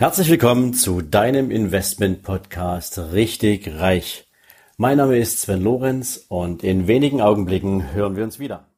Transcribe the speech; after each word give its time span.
Herzlich 0.00 0.30
willkommen 0.30 0.72
zu 0.72 1.02
deinem 1.02 1.50
Investment 1.50 2.22
Podcast 2.22 2.98
Richtig 3.12 3.70
Reich. 3.78 4.26
Mein 4.78 4.96
Name 4.96 5.18
ist 5.18 5.42
Sven 5.42 5.62
Lorenz 5.62 6.24
und 6.28 6.64
in 6.64 6.86
wenigen 6.86 7.20
Augenblicken 7.20 7.92
hören 7.92 8.16
wir 8.16 8.24
uns 8.24 8.38
wieder. 8.38 8.69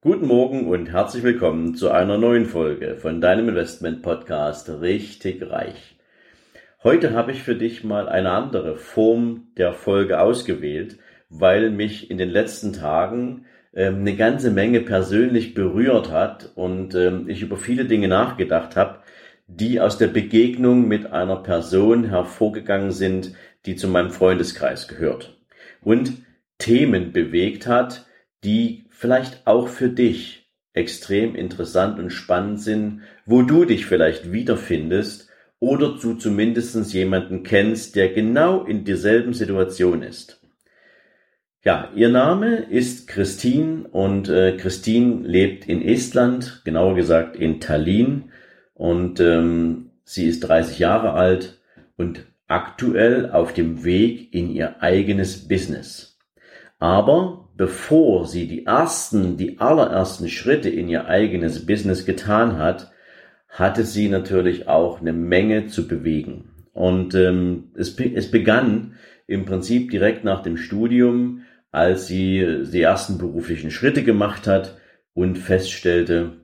Guten 0.00 0.28
Morgen 0.28 0.68
und 0.68 0.92
herzlich 0.92 1.24
willkommen 1.24 1.74
zu 1.74 1.90
einer 1.90 2.18
neuen 2.18 2.46
Folge 2.46 2.94
von 2.94 3.20
deinem 3.20 3.48
Investment 3.48 4.00
Podcast 4.00 4.68
Richtig 4.68 5.42
Reich. 5.50 5.96
Heute 6.84 7.14
habe 7.14 7.32
ich 7.32 7.42
für 7.42 7.56
dich 7.56 7.82
mal 7.82 8.08
eine 8.08 8.30
andere 8.30 8.76
Form 8.76 9.48
der 9.56 9.72
Folge 9.72 10.20
ausgewählt, 10.20 10.98
weil 11.30 11.72
mich 11.72 12.12
in 12.12 12.16
den 12.16 12.28
letzten 12.30 12.72
Tagen 12.72 13.46
ähm, 13.74 13.96
eine 14.02 14.14
ganze 14.14 14.52
Menge 14.52 14.82
persönlich 14.82 15.54
berührt 15.54 16.12
hat 16.12 16.52
und 16.54 16.94
ähm, 16.94 17.28
ich 17.28 17.42
über 17.42 17.56
viele 17.56 17.84
Dinge 17.84 18.06
nachgedacht 18.06 18.76
habe, 18.76 19.00
die 19.48 19.80
aus 19.80 19.98
der 19.98 20.06
Begegnung 20.06 20.86
mit 20.86 21.12
einer 21.12 21.42
Person 21.42 22.04
hervorgegangen 22.04 22.92
sind, 22.92 23.34
die 23.66 23.74
zu 23.74 23.88
meinem 23.88 24.12
Freundeskreis 24.12 24.86
gehört 24.86 25.40
und 25.80 26.12
Themen 26.58 27.10
bewegt 27.10 27.66
hat, 27.66 28.06
die 28.44 28.84
vielleicht 28.98 29.46
auch 29.46 29.68
für 29.68 29.88
dich 29.88 30.50
extrem 30.72 31.36
interessant 31.36 32.00
und 32.00 32.10
spannend 32.10 32.60
sind, 32.60 33.02
wo 33.24 33.42
du 33.42 33.64
dich 33.64 33.86
vielleicht 33.86 34.32
wiederfindest 34.32 35.28
oder 35.60 35.96
du 36.02 36.14
zumindest 36.14 36.92
jemanden 36.92 37.44
kennst, 37.44 37.94
der 37.94 38.08
genau 38.08 38.64
in 38.64 38.84
derselben 38.84 39.34
Situation 39.34 40.02
ist. 40.02 40.40
Ja, 41.64 41.92
ihr 41.94 42.08
Name 42.08 42.56
ist 42.56 43.06
Christine 43.06 43.86
und 43.88 44.28
äh, 44.28 44.56
Christine 44.56 45.26
lebt 45.26 45.68
in 45.68 45.80
Estland, 45.80 46.62
genauer 46.64 46.96
gesagt 46.96 47.36
in 47.36 47.60
Tallinn 47.60 48.32
und 48.74 49.20
ähm, 49.20 49.90
sie 50.02 50.26
ist 50.26 50.40
30 50.40 50.80
Jahre 50.80 51.12
alt 51.12 51.60
und 51.96 52.26
aktuell 52.48 53.30
auf 53.30 53.54
dem 53.54 53.84
Weg 53.84 54.34
in 54.34 54.50
ihr 54.50 54.82
eigenes 54.82 55.46
Business. 55.46 56.18
Aber 56.80 57.47
bevor 57.58 58.26
sie 58.26 58.46
die 58.46 58.64
ersten, 58.66 59.36
die 59.36 59.58
allerersten 59.58 60.28
Schritte 60.28 60.70
in 60.70 60.88
ihr 60.88 61.06
eigenes 61.06 61.66
Business 61.66 62.06
getan 62.06 62.56
hat, 62.56 62.92
hatte 63.48 63.82
sie 63.82 64.08
natürlich 64.08 64.68
auch 64.68 65.00
eine 65.00 65.12
Menge 65.12 65.66
zu 65.66 65.88
bewegen. 65.88 66.50
Und 66.72 67.16
ähm, 67.16 67.72
es, 67.74 67.98
es 67.98 68.30
begann 68.30 68.94
im 69.26 69.44
Prinzip 69.44 69.90
direkt 69.90 70.22
nach 70.22 70.42
dem 70.42 70.56
Studium, 70.56 71.42
als 71.72 72.06
sie 72.06 72.62
die 72.72 72.80
ersten 72.80 73.18
beruflichen 73.18 73.72
Schritte 73.72 74.04
gemacht 74.04 74.46
hat 74.46 74.78
und 75.12 75.36
feststellte, 75.36 76.36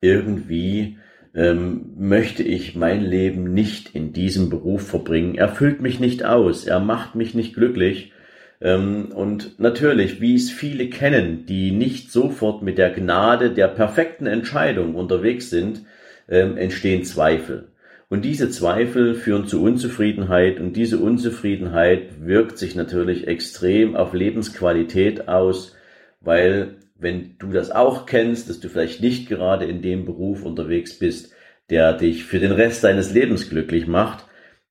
irgendwie 0.00 0.98
ähm, 1.34 1.94
möchte 1.98 2.44
ich 2.44 2.76
mein 2.76 3.02
Leben 3.02 3.52
nicht 3.52 3.92
in 3.92 4.12
diesem 4.12 4.50
Beruf 4.50 4.86
verbringen. 4.86 5.34
Er 5.34 5.48
füllt 5.48 5.82
mich 5.82 5.98
nicht 5.98 6.24
aus, 6.24 6.64
er 6.64 6.78
macht 6.78 7.16
mich 7.16 7.34
nicht 7.34 7.54
glücklich 7.54 8.12
und 8.60 9.60
natürlich, 9.60 10.20
wie 10.20 10.34
es 10.34 10.50
viele 10.50 10.88
kennen, 10.88 11.46
die 11.46 11.70
nicht 11.70 12.10
sofort 12.10 12.62
mit 12.62 12.76
der 12.76 12.90
Gnade 12.90 13.50
der 13.50 13.68
perfekten 13.68 14.26
Entscheidung 14.26 14.94
unterwegs 14.96 15.50
sind, 15.50 15.82
ähm, 16.28 16.56
entstehen 16.56 17.04
Zweifel. 17.04 17.68
Und 18.08 18.24
diese 18.24 18.50
Zweifel 18.50 19.14
führen 19.14 19.46
zu 19.46 19.62
Unzufriedenheit 19.62 20.60
und 20.60 20.74
diese 20.74 20.98
Unzufriedenheit 20.98 22.24
wirkt 22.26 22.58
sich 22.58 22.74
natürlich 22.74 23.28
extrem 23.28 23.94
auf 23.94 24.14
Lebensqualität 24.14 25.28
aus, 25.28 25.76
weil 26.20 26.76
wenn 26.98 27.36
du 27.38 27.52
das 27.52 27.70
auch 27.70 28.06
kennst, 28.06 28.48
dass 28.48 28.60
du 28.60 28.68
vielleicht 28.68 29.02
nicht 29.02 29.28
gerade 29.28 29.66
in 29.66 29.82
dem 29.82 30.04
Beruf 30.04 30.42
unterwegs 30.42 30.98
bist, 30.98 31.32
der 31.70 31.92
dich 31.92 32.24
für 32.24 32.40
den 32.40 32.52
Rest 32.52 32.82
deines 32.82 33.12
Lebens 33.12 33.50
glücklich 33.50 33.86
macht, 33.86 34.24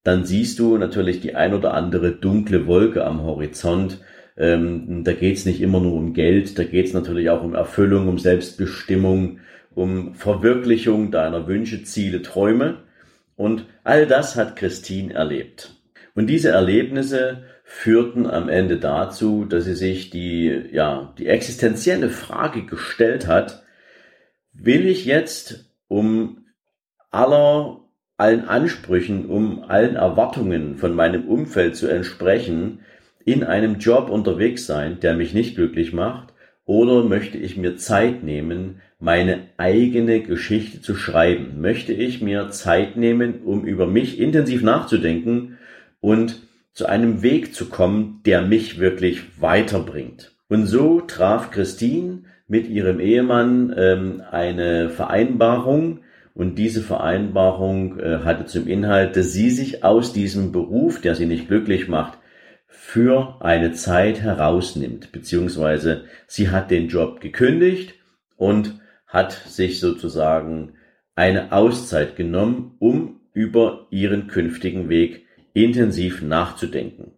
dann 0.03 0.25
siehst 0.25 0.59
du 0.59 0.77
natürlich 0.77 1.19
die 1.19 1.35
ein 1.35 1.53
oder 1.53 1.73
andere 1.73 2.11
dunkle 2.11 2.67
Wolke 2.67 3.05
am 3.05 3.21
Horizont. 3.23 3.99
Ähm, 4.37 5.03
da 5.03 5.13
geht 5.13 5.37
es 5.37 5.45
nicht 5.45 5.61
immer 5.61 5.79
nur 5.79 5.93
um 5.93 6.13
Geld, 6.13 6.57
da 6.57 6.63
geht 6.63 6.85
es 6.87 6.93
natürlich 6.93 7.29
auch 7.29 7.43
um 7.43 7.55
Erfüllung, 7.55 8.07
um 8.07 8.19
Selbstbestimmung, 8.19 9.39
um 9.73 10.13
Verwirklichung 10.13 11.11
deiner 11.11 11.47
Wünsche, 11.47 11.83
Ziele, 11.83 12.21
Träume. 12.21 12.83
Und 13.35 13.65
all 13.83 14.07
das 14.07 14.35
hat 14.35 14.55
Christine 14.55 15.13
erlebt. 15.13 15.75
Und 16.15 16.27
diese 16.27 16.49
Erlebnisse 16.49 17.43
führten 17.63 18.25
am 18.25 18.49
Ende 18.49 18.77
dazu, 18.77 19.45
dass 19.45 19.65
sie 19.65 19.75
sich 19.75 20.09
die, 20.09 20.63
ja, 20.71 21.13
die 21.17 21.27
existenzielle 21.27 22.09
Frage 22.09 22.65
gestellt 22.65 23.27
hat, 23.27 23.63
will 24.53 24.87
ich 24.87 25.05
jetzt 25.05 25.69
um 25.87 26.45
aller 27.11 27.86
allen 28.17 28.47
Ansprüchen, 28.47 29.25
um 29.27 29.63
allen 29.63 29.95
Erwartungen 29.95 30.77
von 30.77 30.93
meinem 30.95 31.25
Umfeld 31.25 31.75
zu 31.75 31.87
entsprechen, 31.87 32.79
in 33.23 33.43
einem 33.43 33.77
Job 33.77 34.09
unterwegs 34.09 34.65
sein, 34.65 34.99
der 35.01 35.15
mich 35.15 35.33
nicht 35.33 35.55
glücklich 35.55 35.93
macht, 35.93 36.33
oder 36.65 37.03
möchte 37.03 37.37
ich 37.37 37.55
mir 37.55 37.77
Zeit 37.77 38.23
nehmen, 38.23 38.81
meine 38.99 39.39
eigene 39.57 40.21
Geschichte 40.21 40.81
zu 40.81 40.95
schreiben? 40.95 41.61
Möchte 41.61 41.93
ich 41.93 42.21
mir 42.21 42.49
Zeit 42.49 42.97
nehmen, 42.97 43.41
um 43.45 43.65
über 43.65 43.87
mich 43.87 44.19
intensiv 44.19 44.63
nachzudenken 44.63 45.57
und 46.01 46.41
zu 46.73 46.87
einem 46.87 47.21
Weg 47.21 47.53
zu 47.53 47.69
kommen, 47.69 48.21
der 48.25 48.41
mich 48.41 48.79
wirklich 48.79 49.41
weiterbringt? 49.41 50.33
Und 50.49 50.65
so 50.65 51.01
traf 51.01 51.51
Christine 51.51 52.23
mit 52.47 52.67
ihrem 52.67 52.99
Ehemann 52.99 53.73
ähm, 53.77 54.23
eine 54.29 54.89
Vereinbarung, 54.89 55.99
und 56.37 56.59
diese 56.59 56.83
Vereinbarung 56.83 57.99
äh, 57.99 58.19
hatte 58.19 58.45
zum 58.45 58.67
Inhalt, 58.67 59.15
dass 59.15 59.33
sie 59.33 59.49
sich 59.49 59.83
aus 59.83 60.13
diesem 60.13 60.51
Beruf, 60.51 61.01
der 61.01 61.15
sie 61.15 61.25
nicht 61.25 61.47
glücklich 61.47 61.87
macht, 61.87 62.19
für 62.67 63.37
eine 63.39 63.71
Zeit 63.71 64.21
herausnimmt, 64.21 65.11
beziehungsweise 65.11 66.03
sie 66.27 66.51
hat 66.51 66.69
den 66.69 66.89
Job 66.89 67.21
gekündigt 67.21 67.95
und 68.35 68.79
hat 69.07 69.31
sich 69.31 69.79
sozusagen 69.79 70.73
eine 71.15 71.51
Auszeit 71.53 72.15
genommen, 72.15 72.75
um 72.77 73.19
über 73.33 73.87
ihren 73.89 74.27
künftigen 74.27 74.89
Weg 74.89 75.25
intensiv 75.53 76.21
nachzudenken. 76.21 77.13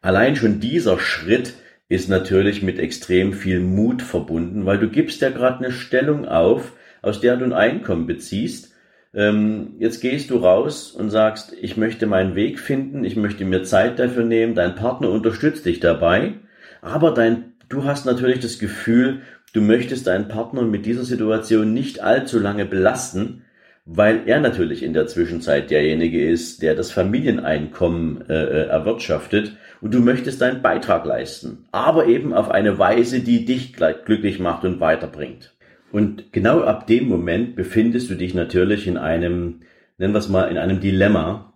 Allein 0.00 0.36
schon 0.36 0.60
dieser 0.60 1.00
Schritt 1.00 1.54
ist 1.88 2.08
natürlich 2.08 2.62
mit 2.62 2.78
extrem 2.78 3.32
viel 3.32 3.58
Mut 3.58 4.00
verbunden, 4.00 4.64
weil 4.64 4.78
du 4.78 4.88
gibst 4.88 5.22
ja 5.22 5.30
gerade 5.30 5.64
eine 5.64 5.72
Stellung 5.72 6.28
auf, 6.28 6.72
aus 7.02 7.20
der 7.20 7.36
du 7.36 7.44
ein 7.44 7.52
Einkommen 7.52 8.06
beziehst. 8.06 8.72
Ähm, 9.12 9.74
jetzt 9.78 10.00
gehst 10.00 10.30
du 10.30 10.36
raus 10.36 10.92
und 10.92 11.10
sagst, 11.10 11.52
ich 11.60 11.76
möchte 11.76 12.06
meinen 12.06 12.36
Weg 12.36 12.60
finden, 12.60 13.04
ich 13.04 13.16
möchte 13.16 13.44
mir 13.44 13.64
Zeit 13.64 13.98
dafür 13.98 14.24
nehmen, 14.24 14.54
dein 14.54 14.76
Partner 14.76 15.10
unterstützt 15.10 15.66
dich 15.66 15.80
dabei, 15.80 16.34
aber 16.80 17.12
dein, 17.12 17.54
du 17.68 17.84
hast 17.84 18.06
natürlich 18.06 18.38
das 18.38 18.58
Gefühl, 18.58 19.22
du 19.52 19.60
möchtest 19.60 20.06
deinen 20.06 20.28
Partner 20.28 20.62
mit 20.62 20.86
dieser 20.86 21.04
Situation 21.04 21.74
nicht 21.74 22.00
allzu 22.00 22.38
lange 22.38 22.66
belasten, 22.66 23.42
weil 23.84 24.20
er 24.26 24.38
natürlich 24.38 24.84
in 24.84 24.92
der 24.92 25.08
Zwischenzeit 25.08 25.70
derjenige 25.70 26.24
ist, 26.28 26.62
der 26.62 26.76
das 26.76 26.92
Familieneinkommen 26.92 28.28
äh, 28.28 28.34
äh 28.34 28.66
erwirtschaftet 28.68 29.56
und 29.80 29.92
du 29.92 29.98
möchtest 29.98 30.40
deinen 30.40 30.62
Beitrag 30.62 31.04
leisten, 31.04 31.66
aber 31.72 32.06
eben 32.06 32.32
auf 32.32 32.50
eine 32.50 32.78
Weise, 32.78 33.20
die 33.20 33.44
dich 33.44 33.72
glücklich 33.72 34.38
macht 34.38 34.64
und 34.64 34.78
weiterbringt. 34.78 35.52
Und 35.92 36.32
genau 36.32 36.60
ab 36.62 36.86
dem 36.86 37.08
Moment 37.08 37.56
befindest 37.56 38.10
du 38.10 38.14
dich 38.14 38.34
natürlich 38.34 38.86
in 38.86 38.96
einem, 38.96 39.62
nennen 39.98 40.14
wir 40.14 40.18
es 40.18 40.28
mal, 40.28 40.50
in 40.50 40.58
einem 40.58 40.80
Dilemma, 40.80 41.54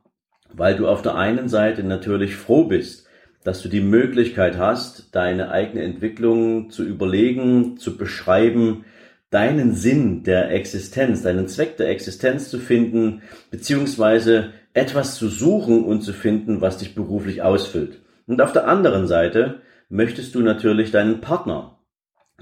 weil 0.53 0.77
du 0.77 0.89
auf 0.89 1.03
der 1.03 1.15
einen 1.15 1.49
Seite 1.49 1.85
natürlich 1.85 2.37
froh 2.37 2.65
bist, 2.65 3.07
dass 3.45 3.63
du 3.63 3.69
die 3.69 3.81
Möglichkeit 3.81 4.59
hast, 4.59 5.15
deine 5.15 5.51
eigene 5.51 5.83
Entwicklung 5.83 6.71
zu 6.71 6.83
überlegen, 6.83 7.77
zu 7.77 7.97
beschreiben, 7.97 8.85
deinen 9.31 9.75
Sinn 9.75 10.23
der 10.23 10.51
Existenz, 10.51 11.23
deinen 11.23 11.49
Zweck 11.49 11.77
der 11.77 11.89
Existenz 11.89 12.49
zu 12.49 12.59
finden, 12.59 13.23
beziehungsweise 13.51 14.53
etwas 14.73 15.17
zu 15.17 15.29
suchen 15.29 15.85
und 15.85 16.03
zu 16.03 16.13
finden, 16.13 16.61
was 16.61 16.79
dich 16.79 16.95
beruflich 16.95 17.43
ausfüllt. 17.43 18.01
Und 18.27 18.41
auf 18.41 18.53
der 18.53 18.67
anderen 18.67 19.07
Seite 19.07 19.61
möchtest 19.89 20.35
du 20.35 20.41
natürlich 20.41 20.91
deinen 20.91 21.21
Partner 21.21 21.74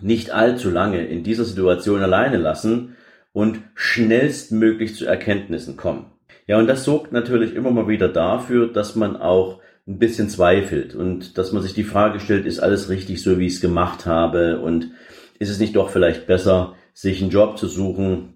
nicht 0.03 0.31
allzu 0.31 0.71
lange 0.71 1.07
in 1.07 1.23
dieser 1.23 1.45
Situation 1.45 2.03
alleine 2.03 2.37
lassen 2.37 2.97
und 3.33 3.61
schnellstmöglich 3.75 4.95
zu 4.95 5.07
Erkenntnissen 5.07 5.77
kommen. 5.77 6.07
Ja, 6.47 6.59
und 6.59 6.67
das 6.67 6.85
sorgt 6.85 7.13
natürlich 7.13 7.55
immer 7.55 7.71
mal 7.71 7.89
wieder 7.89 8.09
dafür, 8.09 8.73
dass 8.73 8.97
man 8.97 9.17
auch 9.17 9.61
ein 9.87 9.99
bisschen 9.99 10.29
zweifelt 10.29 10.95
und 10.95 11.39
dass 11.39 11.53
man 11.53 11.63
sich 11.63 11.75
die 11.75 11.85
Frage 11.85 12.21
stellt, 12.21 12.47
ist 12.47 12.61
alles 12.61 12.89
richtig 12.89 13.23
so, 13.23 13.39
wie 13.39 13.47
ich 13.47 13.55
es 13.55 13.61
gemacht 13.61 14.07
habe 14.07 14.61
und 14.61 14.91
ist 15.39 15.51
es 15.51 15.59
nicht 15.59 15.75
doch 15.77 15.91
vielleicht 15.91 16.27
besser, 16.27 16.75
sich 16.95 17.21
einen 17.21 17.31
Job 17.31 17.59
zu 17.59 17.67
suchen, 17.67 18.35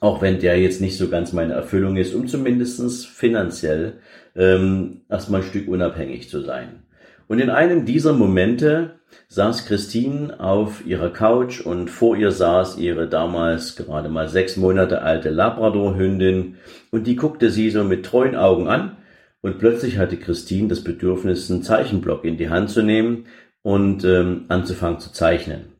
auch 0.00 0.22
wenn 0.22 0.38
der 0.38 0.60
jetzt 0.60 0.80
nicht 0.80 0.96
so 0.96 1.08
ganz 1.08 1.32
meine 1.32 1.54
Erfüllung 1.54 1.96
ist, 1.96 2.14
um 2.14 2.28
zumindestens 2.28 3.04
finanziell 3.04 3.94
ähm, 4.36 5.02
erstmal 5.08 5.40
ein 5.40 5.46
Stück 5.46 5.66
unabhängig 5.68 6.28
zu 6.28 6.40
sein. 6.42 6.82
Und 7.28 7.40
in 7.40 7.50
einem 7.50 7.84
dieser 7.84 8.12
Momente 8.12 9.00
saß 9.28 9.66
Christine 9.66 10.38
auf 10.38 10.86
ihrer 10.86 11.10
Couch 11.10 11.60
und 11.60 11.90
vor 11.90 12.16
ihr 12.16 12.30
saß 12.30 12.78
ihre 12.78 13.08
damals 13.08 13.76
gerade 13.76 14.08
mal 14.08 14.28
sechs 14.28 14.56
Monate 14.56 15.02
alte 15.02 15.30
Labrador-Hündin 15.30 16.56
und 16.90 17.06
die 17.06 17.16
guckte 17.16 17.50
sie 17.50 17.70
so 17.70 17.82
mit 17.82 18.06
treuen 18.06 18.36
Augen 18.36 18.68
an 18.68 18.96
und 19.40 19.58
plötzlich 19.58 19.98
hatte 19.98 20.16
Christine 20.16 20.68
das 20.68 20.84
Bedürfnis, 20.84 21.50
einen 21.50 21.62
Zeichenblock 21.62 22.24
in 22.24 22.36
die 22.36 22.50
Hand 22.50 22.70
zu 22.70 22.82
nehmen 22.82 23.26
und 23.62 24.04
ähm, 24.04 24.44
anzufangen 24.48 25.00
zu 25.00 25.12
zeichnen. 25.12 25.72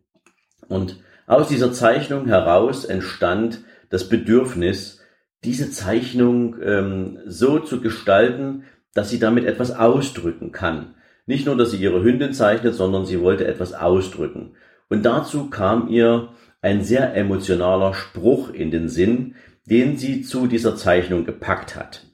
Und 0.69 0.99
aus 1.26 1.49
dieser 1.49 1.72
Zeichnung 1.72 2.26
heraus 2.26 2.84
entstand 2.84 3.60
das 3.90 4.08
Bedürfnis, 4.08 5.00
diese 5.44 5.70
Zeichnung 5.70 6.56
ähm, 6.62 7.19
so 7.26 7.60
zu 7.60 7.81
gestalten, 7.81 8.64
dass 8.94 9.10
sie 9.10 9.20
damit 9.20 9.44
etwas 9.44 9.70
ausdrücken 9.70 10.50
kann. 10.50 10.94
Nicht 11.26 11.46
nur, 11.46 11.56
dass 11.56 11.73
sie 11.73 11.78
ihre 11.78 12.02
Hündin 12.02 12.32
zeichnet, 12.32 12.75
sondern 12.75 13.05
sie 13.05 13.20
wollte 13.20 13.46
etwas 13.46 13.75
ausdrücken. 13.75 14.55
Und 14.88 15.05
dazu 15.05 15.50
kam 15.50 15.88
ihr 15.88 16.31
ein 16.62 16.82
sehr 16.82 17.14
emotionaler 17.14 17.94
Spruch 17.94 18.50
in 18.50 18.70
den 18.70 18.88
Sinn, 18.88 19.34
den 19.69 19.96
sie 19.96 20.23
zu 20.23 20.46
dieser 20.46 20.76
Zeichnung 20.76 21.25
gepackt 21.25 21.75
hat. 21.75 22.06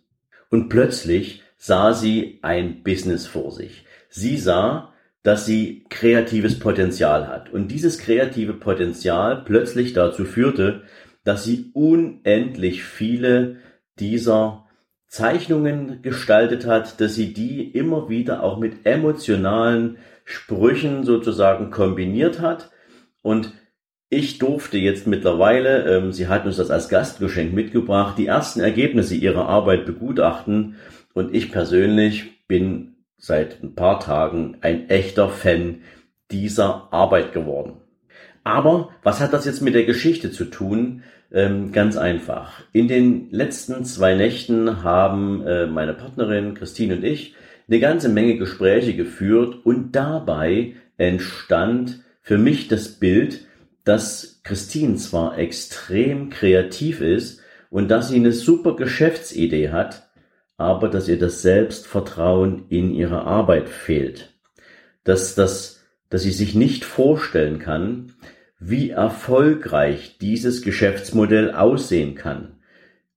Und 0.50 0.69
plötzlich 0.69 1.43
sah 1.59 1.93
sie 1.93 2.38
ein 2.43 2.82
Business 2.82 3.26
vor 3.26 3.53
sich. 3.53 3.85
Sie 4.09 4.38
sah, 4.38 4.93
dass 5.23 5.47
sie 5.47 5.85
kreatives 5.88 6.59
Potenzial 6.59 7.29
hat. 7.29 7.53
Und 7.53 7.69
dieses 7.69 7.99
kreative 7.99 8.55
Potenzial 8.55 9.43
plötzlich 9.44 9.93
dazu 9.93 10.25
führte, 10.25 10.82
dass 11.25 11.44
sie 11.44 11.70
unendlich 11.75 12.82
viele 12.82 13.59
dieser 13.99 14.62
Zeichnungen 15.12 16.00
gestaltet 16.00 16.67
hat, 16.67 16.99
dass 17.03 17.14
sie 17.14 17.35
die 17.35 17.70
immer 17.70 18.09
wieder 18.09 18.43
auch 18.43 18.59
mit 18.59 18.87
emotionalen 18.87 19.99
Sprüchen 20.25 21.05
sozusagen 21.05 21.70
kombiniert 21.70 22.41
hat. 22.41 22.70
Und 23.20 23.53
ich 24.09 24.38
durfte 24.38 24.79
jetzt 24.79 25.06
mittlerweile, 25.06 25.85
ähm, 25.85 26.12
sie 26.12 26.29
hat 26.29 26.47
uns 26.47 26.56
das 26.56 26.70
als 26.70 26.88
Gastgeschenk 26.88 27.53
mitgebracht, 27.53 28.17
die 28.17 28.25
ersten 28.25 28.61
Ergebnisse 28.61 29.14
ihrer 29.14 29.50
Arbeit 29.50 29.85
begutachten. 29.85 30.76
Und 31.12 31.35
ich 31.35 31.53
persönlich 31.53 32.47
bin 32.49 32.94
seit 33.19 33.62
ein 33.62 33.75
paar 33.75 34.00
Tagen 34.00 34.56
ein 34.62 34.88
echter 34.88 35.29
Fan 35.29 35.82
dieser 36.31 36.91
Arbeit 36.91 37.35
geworden. 37.35 37.75
Aber 38.44 38.88
was 39.03 39.20
hat 39.20 39.35
das 39.35 39.44
jetzt 39.44 39.61
mit 39.61 39.75
der 39.75 39.85
Geschichte 39.85 40.31
zu 40.31 40.47
tun? 40.47 41.03
Ähm, 41.32 41.73
ganz 41.73 41.96
einfach. 41.96 42.62
In 42.73 42.88
den 42.88 43.31
letzten 43.31 43.84
zwei 43.84 44.14
Nächten 44.14 44.82
haben 44.82 45.46
äh, 45.46 45.67
meine 45.67 45.94
Partnerin 45.94 46.55
Christine 46.55 46.96
und 46.96 47.05
ich 47.05 47.34
eine 47.69 47.81
ganze 47.81 48.11
Menge 48.11 48.37
Gespräche 48.37 48.94
geführt 48.94 49.64
und 49.64 49.93
dabei 49.93 50.75
entstand 50.99 52.00
für 52.20 52.37
mich 52.37 52.69
das 52.69 52.88
Bild, 52.88 53.46
dass 53.84 54.40
Christine 54.44 54.96
zwar 54.96 55.38
extrem 55.38 56.29
kreativ 56.29 57.00
ist 57.00 57.40
und 57.70 57.90
dass 57.90 58.11
sie 58.11 58.17
eine 58.17 58.32
super 58.32 58.76
Geschäftsidee 58.76 59.70
hat, 59.70 60.08
aber 60.58 60.88
dass 60.88 61.08
ihr 61.08 61.19
das 61.19 61.40
Selbstvertrauen 61.40 62.67
in 62.69 62.93
ihre 62.93 63.23
Arbeit 63.23 63.70
fehlt. 63.70 64.35
Dass 65.05 65.35
das 65.35 65.82
dass 66.12 66.25
sie 66.25 66.31
sich 66.31 66.55
nicht 66.55 66.85
vorstellen 66.85 67.58
kann, 67.58 68.12
wie 68.64 68.91
erfolgreich 68.91 70.19
dieses 70.20 70.62
Geschäftsmodell 70.62 71.53
aussehen 71.53 72.14
kann. 72.14 72.53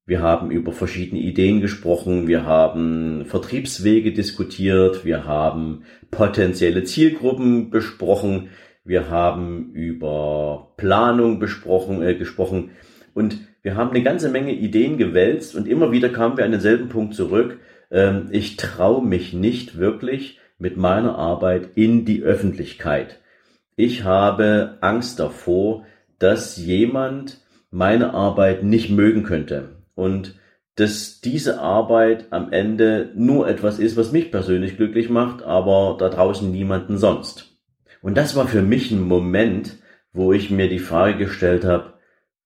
Wir 0.08 0.22
haben 0.22 0.52
über 0.52 0.72
verschiedene 0.72 1.22
Ideen 1.22 1.62
gesprochen, 1.62 2.28
wir 2.28 2.46
haben 2.46 3.26
Vertriebswege 3.26 4.12
diskutiert, 4.12 5.06
wir 5.06 5.26
haben 5.26 5.84
potenzielle 6.12 6.84
Zielgruppen 6.84 7.70
besprochen, 7.70 8.50
wir 8.84 9.10
haben 9.10 9.72
über 9.74 10.74
Planung 10.78 11.40
besprochen, 11.40 12.04
äh, 12.04 12.16
gesprochen 12.16 12.72
und 13.14 13.40
wir 13.62 13.76
haben 13.76 13.92
eine 13.92 14.04
ganze 14.04 14.30
Menge 14.30 14.54
Ideen 14.54 14.98
gewälzt 14.98 15.56
und 15.56 15.68
immer 15.68 15.92
wieder 15.92 16.10
kamen 16.10 16.38
wir 16.38 16.46
an 16.46 16.52
denselben 16.52 16.90
Punkt 16.90 17.16
zurück. 17.16 17.60
Ähm, 17.92 18.28
ich 18.32 18.58
traue 18.58 19.04
mich 19.04 19.34
nicht 19.34 19.78
wirklich, 19.78 20.40
mit 20.58 20.78
meiner 20.78 21.18
Arbeit 21.18 21.70
in 21.76 22.06
die 22.06 22.22
Öffentlichkeit. 22.22 23.20
Ich 23.76 24.06
habe 24.06 24.78
Angst 24.80 25.20
davor, 25.20 25.86
dass 26.18 26.58
jemand 26.58 27.42
meine 27.72 28.14
Arbeit 28.14 28.64
nicht 28.64 28.90
mögen 28.90 29.24
könnte 29.24 29.76
und 29.96 30.36
dass 30.76 31.20
diese 31.20 31.60
Arbeit 31.60 32.28
am 32.32 32.52
Ende 32.52 33.12
nur 33.16 33.48
etwas 33.48 33.80
ist, 33.80 33.98
was 33.98 34.12
mich 34.12 34.32
persönlich 34.32 34.78
glücklich 34.78 35.10
macht, 35.10 35.44
aber 35.44 35.98
da 36.00 36.10
draußen 36.10 36.50
niemanden 36.52 36.98
sonst. 36.98 37.58
Und 38.02 38.16
das 38.16 38.36
war 38.36 38.48
für 38.48 38.62
mich 38.62 38.92
ein 38.92 39.02
Moment, 39.02 39.78
wo 40.14 40.32
ich 40.32 40.52
mir 40.52 40.70
die 40.70 40.80
Frage 40.80 41.18
gestellt 41.18 41.66
habe, 41.66 41.94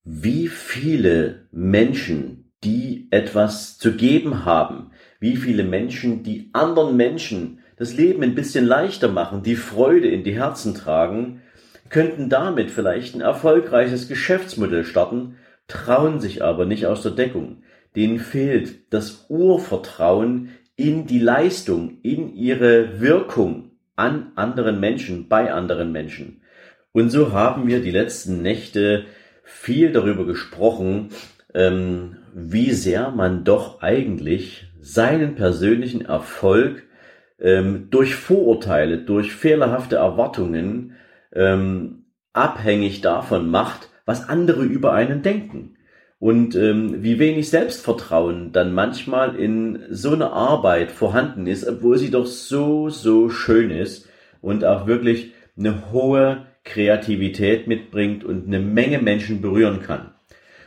wie 0.04 0.48
viele 0.48 1.46
Menschen, 1.52 2.52
die 2.64 3.08
etwas 3.10 3.78
zu 3.78 3.92
geben 3.92 4.44
haben, 4.44 4.90
wie 5.20 5.36
viele 5.36 5.62
Menschen, 5.62 6.22
die 6.24 6.50
anderen 6.52 6.96
Menschen 6.96 7.60
das 7.80 7.94
Leben 7.94 8.22
ein 8.22 8.34
bisschen 8.34 8.66
leichter 8.66 9.08
machen, 9.08 9.42
die 9.42 9.56
Freude 9.56 10.06
in 10.08 10.22
die 10.22 10.34
Herzen 10.34 10.74
tragen, 10.74 11.40
könnten 11.88 12.28
damit 12.28 12.70
vielleicht 12.70 13.14
ein 13.14 13.22
erfolgreiches 13.22 14.06
Geschäftsmodell 14.06 14.84
starten, 14.84 15.36
trauen 15.66 16.20
sich 16.20 16.44
aber 16.44 16.66
nicht 16.66 16.84
aus 16.84 17.02
der 17.02 17.12
Deckung. 17.12 17.62
Denen 17.96 18.18
fehlt 18.18 18.92
das 18.92 19.24
Urvertrauen 19.30 20.50
in 20.76 21.06
die 21.06 21.20
Leistung, 21.20 21.96
in 22.02 22.36
ihre 22.36 23.00
Wirkung 23.00 23.70
an 23.96 24.32
anderen 24.34 24.78
Menschen, 24.78 25.28
bei 25.28 25.50
anderen 25.50 25.90
Menschen. 25.90 26.42
Und 26.92 27.08
so 27.08 27.32
haben 27.32 27.66
wir 27.66 27.80
die 27.80 27.92
letzten 27.92 28.42
Nächte 28.42 29.06
viel 29.42 29.90
darüber 29.90 30.26
gesprochen, 30.26 31.08
ähm, 31.54 32.18
wie 32.34 32.72
sehr 32.72 33.10
man 33.10 33.42
doch 33.42 33.80
eigentlich 33.80 34.66
seinen 34.82 35.34
persönlichen 35.34 36.04
Erfolg 36.04 36.82
ähm, 37.40 37.88
durch 37.90 38.14
Vorurteile, 38.14 38.98
durch 38.98 39.32
fehlerhafte 39.32 39.96
Erwartungen 39.96 40.96
ähm, 41.32 42.04
abhängig 42.32 43.00
davon 43.00 43.50
macht, 43.50 43.88
was 44.04 44.28
andere 44.28 44.64
über 44.64 44.92
einen 44.92 45.22
denken. 45.22 45.76
Und 46.18 46.54
ähm, 46.54 47.02
wie 47.02 47.18
wenig 47.18 47.48
Selbstvertrauen 47.48 48.52
dann 48.52 48.74
manchmal 48.74 49.36
in 49.36 49.84
so 49.88 50.12
einer 50.12 50.32
Arbeit 50.32 50.90
vorhanden 50.90 51.46
ist, 51.46 51.66
obwohl 51.66 51.96
sie 51.96 52.10
doch 52.10 52.26
so, 52.26 52.90
so 52.90 53.30
schön 53.30 53.70
ist 53.70 54.06
und 54.42 54.64
auch 54.64 54.86
wirklich 54.86 55.32
eine 55.58 55.92
hohe 55.92 56.46
Kreativität 56.64 57.66
mitbringt 57.66 58.22
und 58.22 58.46
eine 58.46 58.60
Menge 58.60 58.98
Menschen 58.98 59.40
berühren 59.40 59.80
kann. 59.80 60.10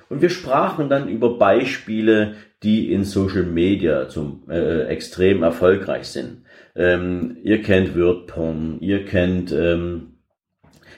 Und 0.10 0.22
wir 0.22 0.30
sprachen 0.30 0.89
dann 0.89 1.08
über 1.08 1.38
Beispiele, 1.38 2.36
die 2.63 2.91
in 2.91 3.03
Social 3.03 3.43
Media 3.43 4.08
zum 4.08 4.43
äh, 4.50 4.84
extrem 4.86 5.43
erfolgreich 5.43 6.05
sind. 6.05 6.43
Ähm, 6.75 7.38
ihr 7.43 7.62
kennt 7.62 7.96
WordPorn, 7.96 8.79
ihr 8.79 9.05
kennt 9.05 9.51
ähm, 9.51 10.13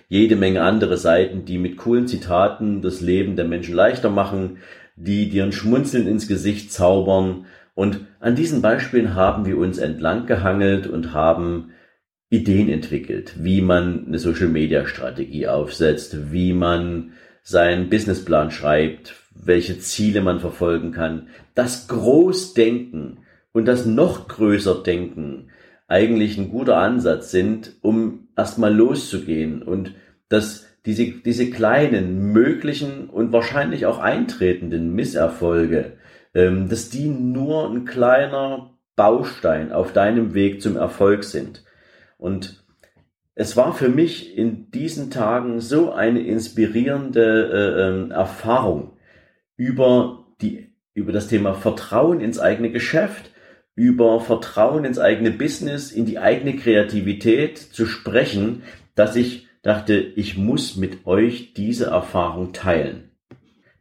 jede 0.08 0.36
Menge 0.36 0.62
andere 0.62 0.98
Seiten, 0.98 1.46
die 1.46 1.58
mit 1.58 1.78
coolen 1.78 2.08
Zitaten 2.08 2.82
das 2.82 3.02
Leben 3.02 3.36
der 3.36 3.46
Menschen 3.46 3.76
leichter 3.76 4.10
machen, 4.10 4.58
die 4.96 5.30
dir 5.30 5.44
ein 5.44 5.52
Schmunzeln 5.52 6.08
ins 6.08 6.28
Gesicht 6.28 6.72
zaubern. 6.72 7.48
Und 7.74 8.02
an 8.20 8.36
diesen 8.36 8.62
Beispielen 8.62 9.16
haben 9.16 9.46
wir 9.46 9.58
uns 9.58 9.78
entlang 9.78 10.28
gehangelt 10.28 10.88
und 10.88 11.14
haben 11.14 11.72
Ideen 12.30 12.70
entwickelt, 12.70 13.34
wie 13.40 13.62
man 13.62 14.06
eine 14.08 14.20
Social 14.20 14.48
Media 14.48 14.86
Strategie 14.88 15.48
aufsetzt, 15.48 16.32
wie 16.32 16.54
man 16.54 17.12
seinen 17.44 17.90
Businessplan 17.90 18.52
schreibt, 18.52 19.14
welche 19.36 19.80
Ziele 19.80 20.22
man 20.22 20.40
verfolgen 20.40 20.92
kann. 20.92 21.28
Das 21.54 21.88
Großdenken 21.88 23.20
und 23.52 23.66
das 23.66 23.86
noch 23.86 24.28
größer 24.28 24.82
Denken 24.84 25.50
eigentlich 25.88 26.38
ein 26.38 26.50
guter 26.50 26.78
Ansatz 26.78 27.32
sind, 27.32 27.74
um 27.82 28.28
erstmal 28.36 28.74
loszugehen 28.74 29.62
und 29.62 29.94
dass 30.30 30.66
diese, 30.86 31.06
diese 31.06 31.50
kleinen 31.50 32.32
möglichen 32.32 33.10
und 33.10 33.32
wahrscheinlich 33.32 33.86
auch 33.86 34.00
eintretenden 34.00 34.94
Misserfolge, 34.94 35.94
ähm, 36.34 36.70
dass 36.70 36.90
die 36.90 37.08
nur 37.08 37.70
ein 37.70 37.86
kleiner 37.86 38.72
Baustein 38.96 39.72
auf 39.72 39.94
deinem 39.94 40.34
Weg 40.34 40.62
zum 40.62 40.78
Erfolg 40.78 41.24
sind. 41.24 41.64
Und 42.18 42.64
es 43.36 43.58
war 43.58 43.74
für 43.74 43.90
mich 43.90 44.38
in 44.38 44.72
diesen 44.72 45.12
Tagen 45.12 45.60
so 45.60 45.92
eine 45.92 46.22
inspirierende 46.22 47.22
äh, 47.52 47.90
ähm, 47.90 48.12
Erfahrung 48.12 48.95
über 49.58 50.26
die 50.42 50.76
über 50.94 51.12
das 51.12 51.28
Thema 51.28 51.54
Vertrauen 51.54 52.22
ins 52.22 52.40
eigene 52.40 52.72
Geschäft, 52.72 53.32
über 53.76 54.22
Vertrauen 54.22 54.86
ins 54.86 54.98
eigene 54.98 55.30
Business, 55.30 55.92
in 55.92 56.06
die 56.06 56.20
eigene 56.20 56.56
Kreativität 56.56 57.58
zu 57.58 57.86
sprechen, 57.86 58.64
dass 58.96 59.18
ich 59.18 59.48
dachte, 59.62 59.96
ich 59.98 60.38
muss 60.38 60.78
mit 60.78 61.06
euch 61.06 61.54
diese 61.54 61.88
Erfahrung 61.88 62.54
teilen. 62.54 63.12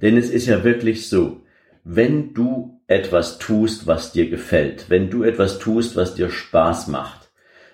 Denn 0.03 0.17
es 0.17 0.29
ist 0.29 0.47
ja 0.47 0.65
wirklich 0.65 1.09
so, 1.09 1.43
wenn 1.85 2.35
du 2.35 2.81
etwas 2.89 3.39
tust, 3.39 3.87
was 3.87 4.11
dir 4.11 4.29
gefällt, 4.29 4.87
wenn 4.89 5.09
du 5.09 5.23
etwas 5.23 5.59
tust, 5.59 5.95
was 5.95 6.17
dir 6.17 6.31
Spaß 6.31 6.89
macht, 6.89 7.31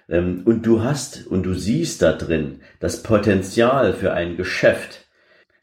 ähm, 0.09 0.42
und 0.45 0.66
du 0.66 0.83
hast 0.83 1.26
und 1.26 1.45
du 1.45 1.54
siehst 1.54 2.02
da 2.02 2.12
drin 2.12 2.61
das 2.78 3.02
Potenzial 3.02 3.95
für 3.95 4.12
ein 4.12 4.37
Geschäft, 4.37 5.07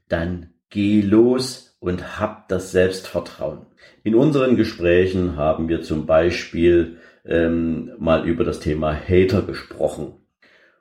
dann 0.09 0.53
geh 0.69 1.01
los 1.01 1.66
und 1.79 2.19
hab 2.19 2.47
das 2.47 2.71
Selbstvertrauen. 2.71 3.65
In 4.03 4.15
unseren 4.15 4.55
Gesprächen 4.55 5.35
haben 5.35 5.69
wir 5.69 5.81
zum 5.81 6.05
Beispiel 6.05 6.97
ähm, 7.25 7.91
mal 7.99 8.27
über 8.27 8.43
das 8.43 8.59
Thema 8.59 8.93
Hater 8.93 9.41
gesprochen. 9.41 10.13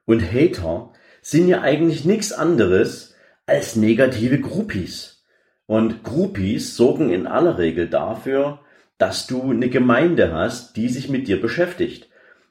Und 0.05 0.23
Hater 0.23 0.93
sind 1.21 1.49
ja 1.49 1.61
eigentlich 1.61 2.05
nichts 2.05 2.33
anderes 2.33 3.15
als 3.47 3.77
negative 3.77 4.41
Groupies. 4.41 5.25
Und 5.67 6.05
Groupies 6.05 6.77
sorgen 6.77 7.11
in 7.11 7.27
aller 7.27 7.59
Regel 7.59 7.89
dafür, 7.89 8.61
dass 8.99 9.27
du 9.27 9.51
eine 9.51 9.69
Gemeinde 9.69 10.33
hast, 10.33 10.77
die 10.77 10.89
sich 10.89 11.09
mit 11.09 11.29
dir 11.29 11.41
beschäftigt. 11.41 12.09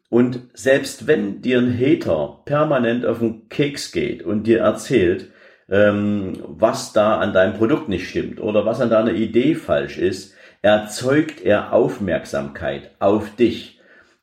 Und 0.10 0.42
selbst 0.54 1.08
wenn 1.08 1.42
dir 1.42 1.60
ein 1.60 1.78
Hater 1.78 2.42
permanent 2.46 3.06
auf 3.06 3.20
den 3.20 3.50
Keks 3.50 3.92
geht 3.92 4.22
und 4.24 4.46
dir 4.46 4.60
erzählt, 4.60 5.32
ähm, 5.70 6.34
was 6.48 6.94
da 6.94 7.18
an 7.18 7.34
deinem 7.34 7.54
Produkt 7.54 7.90
nicht 7.90 8.10
stimmt 8.10 8.40
oder 8.40 8.66
was 8.66 8.82
an 8.82 8.90
deiner 8.90 9.14
Idee 9.14 9.56
falsch 9.56 9.98
ist, 9.98 10.36
erzeugt 10.62 11.42
er 11.42 11.74
Aufmerksamkeit 11.74 12.92
auf 13.00 13.36
dich. 13.36 13.80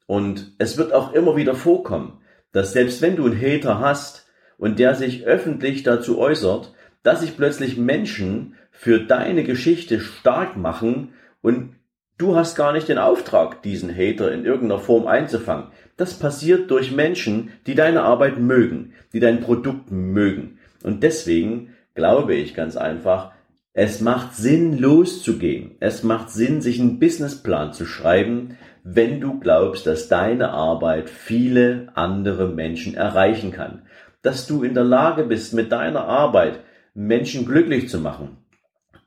Und 0.06 0.52
es 0.58 0.76
wird 0.76 0.92
auch 0.92 1.12
immer 1.12 1.36
wieder 1.36 1.54
vorkommen, 1.54 2.18
dass 2.52 2.72
selbst 2.72 3.00
wenn 3.02 3.16
du 3.16 3.26
einen 3.26 3.40
Hater 3.40 3.80
hast 3.80 4.26
und 4.58 4.78
der 4.78 4.94
sich 4.94 5.24
öffentlich 5.24 5.82
dazu 5.82 6.18
äußert, 6.18 6.74
dass 7.02 7.20
sich 7.20 7.36
plötzlich 7.36 7.76
Menschen 7.76 8.54
für 8.70 9.00
deine 9.00 9.44
Geschichte 9.44 10.00
stark 10.00 10.56
machen 10.56 11.14
und 11.40 11.74
du 12.18 12.36
hast 12.36 12.56
gar 12.56 12.72
nicht 12.72 12.88
den 12.88 12.98
Auftrag, 12.98 13.62
diesen 13.62 13.90
Hater 13.94 14.32
in 14.32 14.44
irgendeiner 14.44 14.80
Form 14.80 15.06
einzufangen. 15.06 15.68
Das 15.96 16.14
passiert 16.14 16.70
durch 16.70 16.92
Menschen, 16.92 17.50
die 17.66 17.74
deine 17.74 18.02
Arbeit 18.02 18.38
mögen, 18.38 18.92
die 19.12 19.20
dein 19.20 19.40
Produkt 19.40 19.90
mögen. 19.90 20.58
Und 20.82 21.02
deswegen 21.02 21.74
glaube 21.94 22.34
ich 22.34 22.54
ganz 22.54 22.76
einfach, 22.76 23.32
es 23.74 24.00
macht 24.00 24.34
Sinn, 24.34 24.76
loszugehen. 24.78 25.76
Es 25.80 26.02
macht 26.02 26.30
Sinn, 26.30 26.60
sich 26.60 26.78
einen 26.78 26.98
Businessplan 26.98 27.72
zu 27.72 27.86
schreiben, 27.86 28.58
wenn 28.84 29.20
du 29.20 29.40
glaubst, 29.40 29.86
dass 29.86 30.08
deine 30.08 30.50
Arbeit 30.50 31.08
viele 31.08 31.88
andere 31.94 32.48
Menschen 32.48 32.94
erreichen 32.94 33.50
kann. 33.50 33.82
Dass 34.20 34.46
du 34.46 34.62
in 34.62 34.74
der 34.74 34.84
Lage 34.84 35.24
bist, 35.24 35.54
mit 35.54 35.72
deiner 35.72 36.04
Arbeit 36.04 36.60
Menschen 36.94 37.46
glücklich 37.46 37.88
zu 37.88 37.98
machen, 37.98 38.36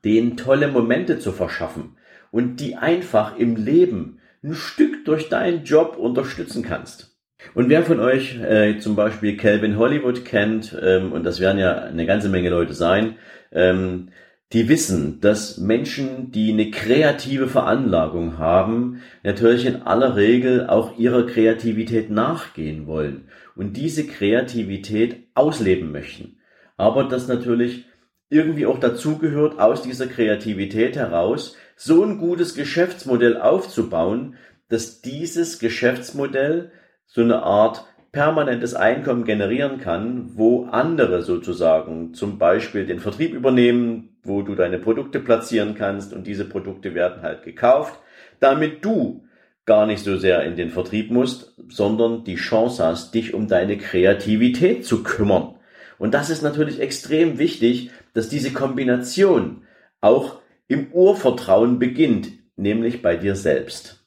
denen 0.04 0.36
tolle 0.36 0.68
Momente 0.68 1.20
zu 1.20 1.30
verschaffen 1.30 1.96
und 2.32 2.56
die 2.56 2.74
einfach 2.74 3.38
im 3.38 3.54
Leben 3.56 4.18
ein 4.42 4.54
Stück 4.54 5.04
durch 5.04 5.28
deinen 5.28 5.64
Job 5.64 5.96
unterstützen 5.96 6.62
kannst. 6.62 7.15
Und 7.54 7.68
wer 7.68 7.82
von 7.82 8.00
euch 8.00 8.40
äh, 8.40 8.78
zum 8.78 8.96
Beispiel 8.96 9.36
Calvin 9.36 9.78
Hollywood 9.78 10.24
kennt, 10.24 10.76
ähm, 10.80 11.12
und 11.12 11.24
das 11.24 11.40
werden 11.40 11.58
ja 11.58 11.76
eine 11.82 12.06
ganze 12.06 12.28
Menge 12.28 12.50
Leute 12.50 12.74
sein, 12.74 13.16
ähm, 13.52 14.08
die 14.52 14.68
wissen, 14.68 15.20
dass 15.20 15.58
Menschen, 15.58 16.30
die 16.30 16.52
eine 16.52 16.70
kreative 16.70 17.48
Veranlagung 17.48 18.38
haben, 18.38 19.02
natürlich 19.24 19.66
in 19.66 19.82
aller 19.82 20.14
Regel 20.14 20.68
auch 20.68 20.96
ihrer 20.98 21.26
Kreativität 21.26 22.10
nachgehen 22.10 22.86
wollen 22.86 23.28
und 23.56 23.76
diese 23.76 24.06
Kreativität 24.06 25.26
ausleben 25.34 25.90
möchten. 25.90 26.38
Aber 26.76 27.04
das 27.04 27.26
natürlich 27.26 27.86
irgendwie 28.28 28.66
auch 28.66 28.78
dazugehört, 28.78 29.58
aus 29.58 29.82
dieser 29.82 30.06
Kreativität 30.06 30.96
heraus 30.96 31.56
so 31.76 32.04
ein 32.04 32.18
gutes 32.18 32.54
Geschäftsmodell 32.54 33.40
aufzubauen, 33.40 34.36
dass 34.68 35.00
dieses 35.00 35.58
Geschäftsmodell 35.58 36.70
so 37.06 37.22
eine 37.22 37.42
Art 37.42 37.84
permanentes 38.12 38.74
Einkommen 38.74 39.24
generieren 39.24 39.78
kann, 39.78 40.30
wo 40.36 40.64
andere 40.64 41.22
sozusagen 41.22 42.14
zum 42.14 42.38
Beispiel 42.38 42.86
den 42.86 42.98
Vertrieb 42.98 43.34
übernehmen, 43.34 44.16
wo 44.22 44.42
du 44.42 44.54
deine 44.54 44.78
Produkte 44.78 45.20
platzieren 45.20 45.74
kannst 45.74 46.12
und 46.12 46.26
diese 46.26 46.46
Produkte 46.46 46.94
werden 46.94 47.22
halt 47.22 47.42
gekauft, 47.42 47.98
damit 48.40 48.84
du 48.84 49.26
gar 49.66 49.86
nicht 49.86 50.02
so 50.02 50.16
sehr 50.16 50.44
in 50.44 50.56
den 50.56 50.70
Vertrieb 50.70 51.10
musst, 51.10 51.54
sondern 51.68 52.24
die 52.24 52.36
Chance 52.36 52.84
hast, 52.84 53.14
dich 53.14 53.34
um 53.34 53.48
deine 53.48 53.76
Kreativität 53.76 54.86
zu 54.86 55.02
kümmern. 55.02 55.56
Und 55.98 56.14
das 56.14 56.30
ist 56.30 56.42
natürlich 56.42 56.80
extrem 56.80 57.38
wichtig, 57.38 57.90
dass 58.14 58.28
diese 58.28 58.52
Kombination 58.52 59.64
auch 60.00 60.40
im 60.68 60.92
Urvertrauen 60.92 61.78
beginnt, 61.78 62.30
nämlich 62.56 63.02
bei 63.02 63.16
dir 63.16 63.34
selbst. 63.34 64.04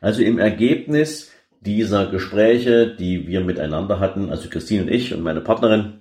Also 0.00 0.22
im 0.22 0.38
Ergebnis 0.38 1.32
dieser 1.66 2.06
Gespräche, 2.06 2.86
die 2.86 3.26
wir 3.26 3.42
miteinander 3.42 4.00
hatten, 4.00 4.30
also 4.30 4.48
Christine 4.48 4.84
und 4.84 4.90
ich 4.90 5.12
und 5.12 5.22
meine 5.22 5.40
Partnerin, 5.40 6.00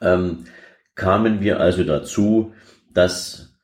ähm, 0.00 0.44
kamen 0.94 1.40
wir 1.40 1.60
also 1.60 1.82
dazu, 1.82 2.52
dass 2.92 3.54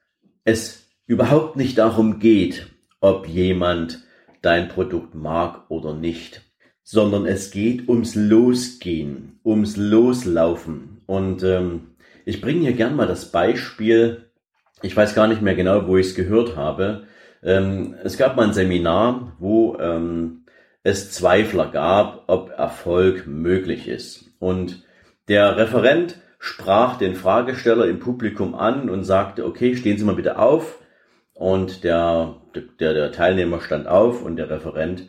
es 0.45 0.89
überhaupt 1.07 1.57
nicht 1.57 1.79
darum 1.79 2.19
geht, 2.19 2.67
ob 3.01 3.29
jemand 3.29 4.01
dein 4.41 4.69
Produkt 4.69 5.15
mag 5.15 5.71
oder 5.71 5.95
nicht, 5.95 6.43
sondern 6.83 7.27
es 7.27 7.51
geht 7.51 7.89
ums 7.89 8.15
Losgehen, 8.15 9.39
ums 9.45 9.77
Loslaufen. 9.77 11.03
Und 11.07 11.43
ähm, 11.43 11.95
ich 12.25 12.41
bringe 12.41 12.61
hier 12.61 12.73
gern 12.73 12.97
mal 12.97 13.07
das 13.07 13.31
Beispiel, 13.31 14.31
ich 14.83 14.97
weiß 14.97 15.15
gar 15.15 15.29
nicht 15.29 15.43
mehr 15.43 15.55
genau, 15.55 15.87
wo 15.87 15.97
ich 15.97 16.09
es 16.09 16.15
gehört 16.15 16.57
habe. 16.57 17.05
Ähm, 17.43 17.95
es 18.03 18.17
gab 18.17 18.37
mal 18.37 18.47
ein 18.47 18.55
Seminar, 18.55 19.37
wo 19.39 19.77
ähm, 19.79 20.44
es 20.85 21.11
Zweifler 21.11 21.71
gab, 21.71 22.25
ob 22.29 22.51
Erfolg 22.51 23.27
möglich 23.27 23.89
ist. 23.89 24.31
Und 24.39 24.85
der 25.29 25.57
Referent 25.57 26.21
sprach 26.39 26.99
den 26.99 27.17
Fragesteller 27.17 27.87
im 27.87 27.99
Publikum 27.99 28.55
an 28.55 28.91
und 28.91 29.03
sagte, 29.03 29.47
okay, 29.47 29.75
stehen 29.75 29.97
Sie 29.97 30.05
mal 30.05 30.15
bitte 30.15 30.39
auf. 30.39 30.79
Und 31.33 31.83
der, 31.85 32.37
der, 32.79 32.93
der 32.93 33.13
Teilnehmer 33.13 33.61
stand 33.61 33.89
auf 33.89 34.23
und 34.23 34.37
der 34.37 34.51
Referent 34.51 35.09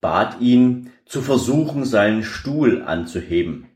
bat 0.00 0.40
ihn 0.40 0.90
zu 1.04 1.20
versuchen, 1.20 1.84
seinen 1.84 2.22
Stuhl 2.22 2.82
anzuheben. 2.82 3.68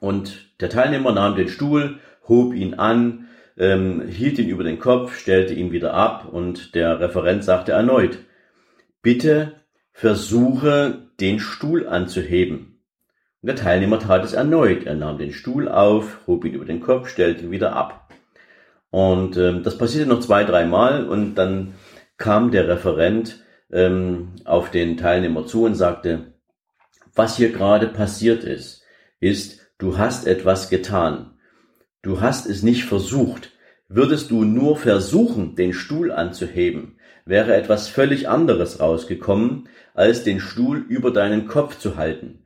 Und 0.00 0.58
der 0.60 0.70
Teilnehmer 0.70 1.12
nahm 1.12 1.36
den 1.36 1.48
Stuhl, 1.48 2.00
hob 2.28 2.54
ihn 2.54 2.74
an, 2.74 3.28
ähm, 3.58 4.08
hielt 4.08 4.38
ihn 4.38 4.48
über 4.48 4.64
den 4.64 4.78
Kopf, 4.78 5.18
stellte 5.18 5.52
ihn 5.52 5.70
wieder 5.70 5.92
ab 5.92 6.28
und 6.32 6.74
der 6.74 6.98
Referent 6.98 7.44
sagte 7.44 7.72
erneut, 7.72 8.18
bitte 9.02 9.65
versuche 9.96 11.08
den 11.20 11.40
Stuhl 11.40 11.88
anzuheben. 11.88 12.82
Und 13.40 13.46
der 13.46 13.56
Teilnehmer 13.56 13.98
tat 13.98 14.24
es 14.24 14.34
erneut. 14.34 14.84
Er 14.84 14.94
nahm 14.94 15.16
den 15.16 15.32
Stuhl 15.32 15.70
auf, 15.70 16.18
hob 16.26 16.44
ihn 16.44 16.52
über 16.52 16.66
den 16.66 16.82
Kopf, 16.82 17.08
stellte 17.08 17.44
ihn 17.44 17.50
wieder 17.50 17.74
ab. 17.74 18.12
Und 18.90 19.38
ähm, 19.38 19.62
das 19.62 19.78
passierte 19.78 20.06
noch 20.06 20.20
zwei, 20.20 20.44
dreimal 20.44 21.08
und 21.08 21.36
dann 21.36 21.72
kam 22.18 22.50
der 22.50 22.68
Referent 22.68 23.42
ähm, 23.72 24.32
auf 24.44 24.70
den 24.70 24.98
Teilnehmer 24.98 25.46
zu 25.46 25.64
und 25.64 25.76
sagte, 25.76 26.34
was 27.14 27.38
hier 27.38 27.50
gerade 27.50 27.88
passiert 27.88 28.44
ist, 28.44 28.82
ist, 29.18 29.66
du 29.78 29.96
hast 29.96 30.26
etwas 30.26 30.68
getan. 30.68 31.38
Du 32.02 32.20
hast 32.20 32.44
es 32.44 32.62
nicht 32.62 32.84
versucht. 32.84 33.52
Würdest 33.88 34.30
du 34.30 34.44
nur 34.44 34.76
versuchen, 34.76 35.56
den 35.56 35.72
Stuhl 35.72 36.12
anzuheben, 36.12 36.96
wäre 37.26 37.54
etwas 37.54 37.88
völlig 37.88 38.28
anderes 38.28 38.80
rausgekommen, 38.80 39.68
als 39.96 40.22
den 40.22 40.40
Stuhl 40.40 40.78
über 40.88 41.10
deinen 41.10 41.48
Kopf 41.48 41.78
zu 41.78 41.96
halten. 41.96 42.44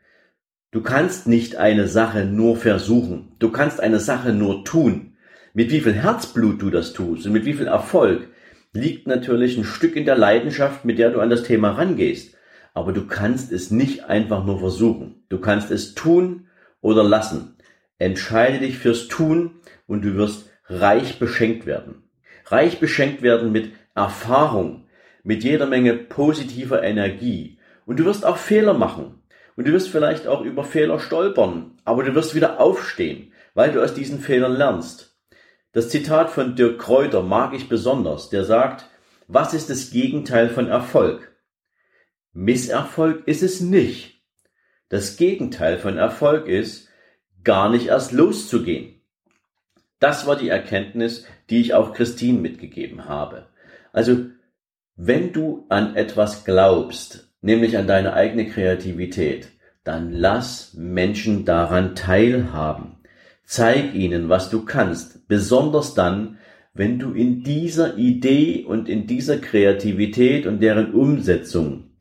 Du 0.71 0.83
kannst 0.83 1.27
nicht 1.27 1.57
eine 1.57 1.89
Sache 1.89 2.25
nur 2.25 2.57
versuchen. 2.57 3.33
Du 3.41 3.51
kannst 3.51 3.81
eine 3.81 3.99
Sache 3.99 4.33
nur 4.33 4.65
tun. 4.65 5.17
Mit 5.53 5.73
wie 5.73 5.81
viel 5.81 5.95
Herzblut 5.95 6.63
du 6.63 6.71
das 6.71 6.93
tust 6.93 7.27
und 7.27 7.33
mit 7.33 7.45
wie 7.45 7.55
viel 7.55 7.67
Erfolg 7.67 8.29
liegt 8.73 9.09
natürlich 9.09 9.59
ein 9.59 9.65
Stück 9.65 9.97
in 9.97 10.05
der 10.05 10.17
Leidenschaft, 10.17 10.85
mit 10.85 11.01
der 11.01 11.11
du 11.11 11.19
an 11.19 11.29
das 11.29 11.43
Thema 11.43 11.73
rangehst. 11.73 12.37
Aber 12.73 12.93
du 12.93 13.09
kannst 13.09 13.51
es 13.51 13.73
nicht 13.73 14.05
einfach 14.05 14.45
nur 14.45 14.61
versuchen. 14.61 15.25
Du 15.29 15.39
kannst 15.39 15.73
es 15.73 15.97
tun 15.97 16.47
oder 16.81 17.03
lassen. 17.03 17.57
Entscheide 17.99 18.61
dich 18.61 18.79
fürs 18.79 19.09
Tun 19.09 19.57
und 19.89 20.05
du 20.05 20.15
wirst 20.15 20.51
reich 20.67 21.19
beschenkt 21.19 21.67
werden. 21.67 22.05
Reich 22.47 22.79
beschenkt 22.79 23.23
werden 23.23 23.51
mit 23.51 23.73
Erfahrung, 23.97 24.87
mit 25.23 25.45
jeder 25.45 25.67
Menge 25.67 25.95
positiver 25.95 26.83
Energie. 26.83 27.59
Und 27.87 27.99
du 27.99 28.05
wirst 28.05 28.25
auch 28.25 28.37
Fehler 28.37 28.75
machen. 28.75 29.23
Und 29.57 29.67
du 29.67 29.73
wirst 29.73 29.91
vielleicht 29.91 30.27
auch 30.27 30.43
über 30.43 30.65
Fehler 30.65 31.01
stolpern, 31.01 31.73
aber 31.85 32.03
du 32.03 32.15
wirst 32.15 32.35
wieder 32.35 32.61
aufstehen, 32.61 33.33
weil 33.55 33.73
du 33.73 33.83
aus 33.83 33.95
diesen 33.95 34.21
Fehlern 34.21 34.53
lernst. 34.53 35.19
Das 35.73 35.89
Zitat 35.89 36.31
von 36.31 36.57
Dirk 36.57 36.79
Kräuter 36.79 37.23
mag 37.23 37.55
ich 37.55 37.69
besonders, 37.69 38.31
der 38.31 38.45
sagt, 38.45 38.87
was 39.29 39.55
ist 39.55 39.71
das 39.71 39.91
Gegenteil 39.91 40.49
von 40.49 40.69
Erfolg? 40.69 41.37
Misserfolg 42.33 43.27
ist 43.27 43.43
es 43.43 43.61
nicht. 43.61 44.23
Das 44.89 45.17
Gegenteil 45.17 45.79
von 45.79 45.99
Erfolg 45.99 46.49
ist, 46.49 46.89
gar 47.45 47.71
nicht 47.71 47.87
erst 47.87 48.13
loszugehen. 48.13 49.01
Das 49.99 50.27
war 50.27 50.37
die 50.37 50.49
Erkenntnis, 50.49 51.27
die 51.51 51.61
ich 51.61 51.75
auch 51.75 51.93
Christine 51.93 52.41
mitgegeben 52.41 53.07
habe. 53.07 53.49
Also, 53.93 54.27
wenn 55.03 55.33
du 55.33 55.65
an 55.71 55.97
etwas 55.97 56.45
glaubst, 56.45 57.33
nämlich 57.41 57.79
an 57.79 57.87
deine 57.87 58.13
eigene 58.13 58.47
Kreativität, 58.51 59.49
dann 59.83 60.13
lass 60.13 60.75
Menschen 60.75 61.47
daran 61.47 61.95
teilhaben. 61.95 62.99
Zeig 63.47 63.95
ihnen, 63.95 64.29
was 64.29 64.51
du 64.51 64.67
kannst, 64.67 65.27
besonders 65.27 65.95
dann, 65.95 66.37
wenn 66.75 66.99
du 66.99 67.15
in 67.15 67.43
dieser 67.43 67.97
Idee 67.97 68.67
und 68.67 68.91
in 68.91 69.07
dieser 69.07 69.39
Kreativität 69.39 70.47
und 70.47 70.63
deren 70.63 70.93
Umsetzung 70.93 71.93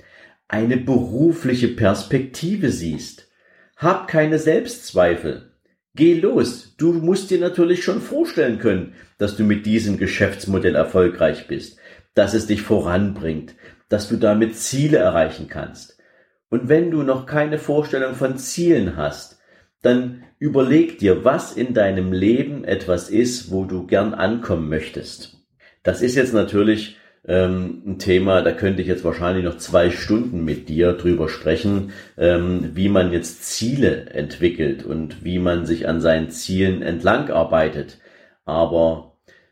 eine 0.50 0.76
berufliche 0.76 1.70
Perspektive 1.70 2.70
siehst. 2.70 3.30
Hab 3.78 4.10
keine 4.10 4.40
Selbstzweifel. 4.40 5.54
Geh 5.96 6.16
los. 6.16 6.76
Du 6.78 6.92
musst 6.92 7.32
dir 7.32 7.40
natürlich 7.40 7.82
schon 7.82 8.02
vorstellen 8.02 8.60
können, 8.60 8.94
dass 9.18 9.38
du 9.38 9.46
mit 9.46 9.66
diesem 9.66 9.98
Geschäftsmodell 9.98 10.76
erfolgreich 10.76 11.48
bist, 11.48 11.79
dass 12.14 12.34
es 12.34 12.48
dich 12.48 12.62
voranbringt, 12.62 13.56
dass 13.90 14.10
du 14.10 14.18
damit 14.18 14.56
Ziele 14.56 14.98
erreichen 14.98 15.48
kannst. 15.48 15.98
Und 16.50 16.68
wenn 16.68 16.92
du 16.92 17.04
noch 17.04 17.26
keine 17.26 17.60
Vorstellung 17.60 18.16
von 18.16 18.38
Zielen 18.38 18.98
hast, 18.98 19.40
dann 19.82 20.24
überleg 20.40 20.98
dir, 20.98 21.24
was 21.24 21.54
in 21.54 21.74
deinem 21.74 22.12
Leben 22.12 22.64
etwas 22.64 23.10
ist, 23.10 23.52
wo 23.52 23.66
du 23.66 23.86
gern 23.86 24.14
ankommen 24.14 24.68
möchtest. 24.70 25.38
Das 25.84 26.02
ist 26.02 26.16
jetzt 26.16 26.34
natürlich 26.34 26.98
ähm, 27.28 27.84
ein 27.86 28.00
Thema, 28.00 28.42
da 28.42 28.52
könnte 28.52 28.82
ich 28.82 28.88
jetzt 28.88 29.04
wahrscheinlich 29.04 29.46
noch 29.46 29.58
zwei 29.58 29.92
Stunden 29.92 30.44
mit 30.44 30.70
dir 30.70 30.94
drüber 30.94 31.30
sprechen, 31.30 31.92
ähm, 32.18 32.72
wie 32.74 32.90
man 32.90 33.12
jetzt 33.12 33.44
Ziele 33.44 34.08
entwickelt 34.10 34.84
und 34.84 35.24
wie 35.24 35.40
man 35.40 35.66
sich 35.66 35.88
an 35.88 36.02
seinen 36.02 36.30
Zielen 36.30 36.82
entlang 36.82 37.30
arbeitet. 37.30 38.00
Aber 38.46 39.09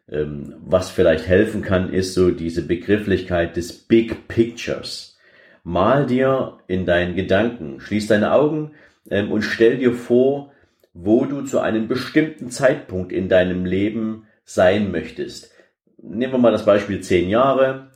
was 0.10 0.90
vielleicht 0.90 1.28
helfen 1.28 1.62
kann, 1.62 1.92
ist 1.92 2.14
so 2.14 2.32
diese 2.32 2.66
Begrifflichkeit 2.66 3.58
des 3.58 3.74
Big 3.74 4.28
Pictures. 4.28 5.18
Mal 5.64 6.06
dir 6.06 6.60
in 6.68 6.86
deinen 6.86 7.16
Gedanken, 7.16 7.82
schließ 7.82 8.08
deine 8.08 8.32
Augen 8.32 8.72
ähm, 9.10 9.32
und 9.32 9.42
stell 9.42 9.78
dir 9.78 9.94
vor, 9.94 10.54
wo 10.94 11.26
du 11.26 11.42
zu 11.42 11.60
einem 11.60 11.90
bestimmten 11.90 12.50
Zeitpunkt 12.50 13.12
in 13.12 13.28
deinem 13.28 13.66
Leben 13.66 14.28
sein 14.46 14.92
möchtest. 14.92 15.52
Nehmen 16.02 16.34
wir 16.34 16.40
mal 16.40 16.54
das 16.54 16.66
Beispiel 16.66 17.02
zehn 17.02 17.28
Jahre. 17.28 17.92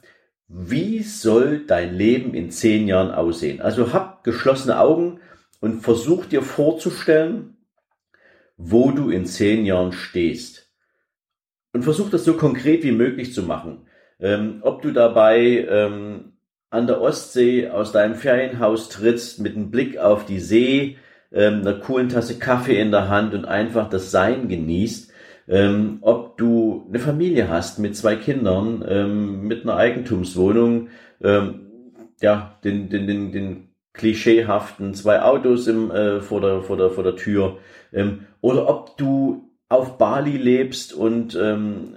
Wie 0.50 1.02
soll 1.02 1.66
dein 1.66 1.96
Leben 1.96 2.34
in 2.34 2.52
zehn 2.52 2.90
Jahren 2.90 3.12
aussehen? 3.12 3.62
Also 3.62 3.94
hab 3.94 4.26
geschlossene 4.26 4.78
Augen 4.78 5.22
und 5.62 5.82
versuch 5.82 6.26
dir 6.26 6.42
vorzustellen, 6.42 7.56
wo 8.58 8.92
du 8.92 9.10
in 9.10 9.26
zehn 9.26 9.66
Jahren 9.66 9.94
stehst. 9.94 10.61
Und 11.74 11.84
versuch 11.84 12.10
das 12.10 12.26
so 12.26 12.34
konkret 12.34 12.84
wie 12.84 12.92
möglich 12.92 13.34
zu 13.34 13.44
machen. 13.44 13.88
Ähm, 14.20 14.60
ob 14.62 14.82
du 14.82 14.92
dabei 14.92 15.66
ähm, 15.70 16.34
an 16.70 16.88
der 16.88 17.02
Ostsee 17.02 17.70
aus 17.70 17.92
deinem 17.92 18.16
Ferienhaus 18.16 18.90
trittst 18.90 19.40
mit 19.40 19.56
einem 19.56 19.72
Blick 19.72 19.98
auf 19.98 20.26
die 20.26 20.40
See, 20.40 20.98
ähm, 21.32 21.62
einer 21.62 21.74
coolen 21.74 22.10
Tasse 22.10 22.40
Kaffee 22.40 22.80
in 22.80 22.92
der 22.92 23.10
Hand 23.10 23.34
und 23.34 23.46
einfach 23.46 23.90
das 23.90 24.12
Sein 24.12 24.48
genießt, 24.48 25.12
ähm, 25.48 25.98
ob 26.02 26.38
du 26.38 26.86
eine 26.88 27.00
Familie 27.00 27.50
hast 27.50 27.80
mit 27.80 27.96
zwei 27.96 28.16
Kindern, 28.16 28.86
ähm, 28.88 29.48
mit 29.48 29.64
einer 29.64 29.76
Eigentumswohnung, 29.76 30.90
ähm, 31.22 31.68
ja, 32.22 32.58
den, 32.64 32.90
den, 32.90 33.08
den, 33.08 33.32
den 33.32 33.70
klischeehaften 33.94 34.94
zwei 34.94 35.22
Autos 35.22 35.68
im, 35.68 35.92
äh, 35.92 36.22
vor, 36.22 36.40
der, 36.42 36.62
vor, 36.62 36.78
der, 36.78 36.90
vor 36.90 37.04
der 37.04 37.16
Tür, 37.16 37.58
ähm, 37.92 38.28
oder 38.40 38.70
ob 38.70 38.98
du 38.98 39.51
auf 39.72 39.98
Bali 39.98 40.36
lebst 40.36 40.94
und 40.94 41.36
ähm, 41.36 41.96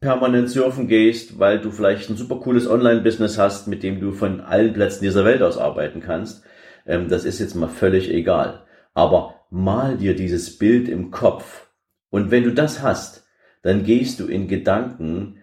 permanent 0.00 0.48
surfen 0.48 0.86
gehst, 0.86 1.40
weil 1.40 1.60
du 1.60 1.72
vielleicht 1.72 2.08
ein 2.08 2.16
super 2.16 2.36
cooles 2.36 2.68
Online-Business 2.68 3.36
hast, 3.36 3.66
mit 3.66 3.82
dem 3.82 4.00
du 4.00 4.12
von 4.12 4.40
allen 4.40 4.72
Plätzen 4.72 5.02
dieser 5.02 5.24
Welt 5.24 5.42
aus 5.42 5.58
arbeiten 5.58 6.00
kannst. 6.00 6.44
Ähm, 6.86 7.08
das 7.08 7.24
ist 7.24 7.40
jetzt 7.40 7.56
mal 7.56 7.68
völlig 7.68 8.10
egal. 8.10 8.62
Aber 8.94 9.34
mal 9.50 9.96
dir 9.96 10.14
dieses 10.14 10.56
Bild 10.56 10.88
im 10.88 11.10
Kopf. 11.10 11.66
Und 12.10 12.30
wenn 12.30 12.44
du 12.44 12.52
das 12.52 12.80
hast, 12.80 13.26
dann 13.62 13.84
gehst 13.84 14.20
du 14.20 14.26
in 14.26 14.46
Gedanken 14.46 15.38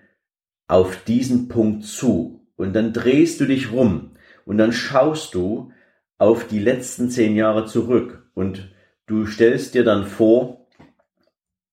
auf 0.67 1.03
diesen 1.03 1.49
Punkt 1.49 1.83
zu. 1.83 2.47
Und 2.55 2.73
dann 2.73 2.93
drehst 2.93 3.41
du 3.41 3.45
dich 3.45 3.73
rum. 3.73 4.11
Und 4.45 4.57
dann 4.57 4.71
schaust 4.71 5.35
du 5.35 5.71
auf 6.17 6.47
die 6.47 6.59
letzten 6.59 7.09
zehn 7.09 7.35
Jahre 7.35 7.65
zurück. 7.65 8.29
Und 8.33 8.73
du 9.05 9.25
stellst 9.25 9.75
dir 9.75 9.83
dann 9.83 10.05
vor, 10.05 10.66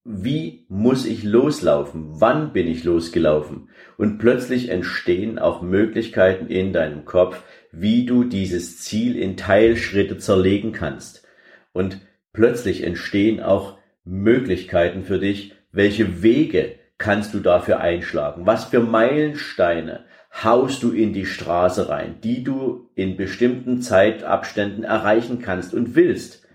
wie 0.05 0.67
muss 0.69 1.07
ich 1.07 1.25
loslaufen? 1.25 2.21
Wann 2.21 2.53
bin 2.53 2.69
ich 2.69 2.85
losgelaufen? 2.85 3.71
Und 3.97 4.19
plötzlich 4.19 4.69
entstehen 4.69 5.38
auch 5.38 5.62
Möglichkeiten 5.62 6.49
in 6.49 6.75
deinem 6.75 7.07
Kopf, 7.07 7.43
wie 7.73 8.05
du 8.05 8.25
dieses 8.25 8.81
Ziel 8.81 9.17
in 9.17 9.38
Teilschritte 9.38 10.19
zerlegen 10.19 10.73
kannst. 10.73 11.27
Und 11.73 12.01
plötzlich 12.35 12.85
entstehen 12.85 13.43
auch 13.43 13.79
Möglichkeiten 14.05 15.05
für 15.05 15.19
dich, 15.19 15.55
welche 15.73 16.23
Wege 16.23 16.75
kannst 16.99 17.33
du 17.33 17.40
dafür 17.40 17.81
einschlagen? 17.81 18.47
Was 18.47 18.67
für 18.67 18.81
Meilensteine 18.81 20.05
haust 20.43 20.83
du 20.83 20.90
in 20.90 21.14
die 21.14 21.27
Straße 21.27 21.88
rein, 21.88 22.17
die 22.23 22.45
du 22.45 22.90
in 22.95 23.17
bestimmten 23.17 23.81
Zeitabständen 23.81 24.85
erreichen 24.85 25.40
kannst 25.40 25.73
und 25.73 25.95
willst? 25.95 26.47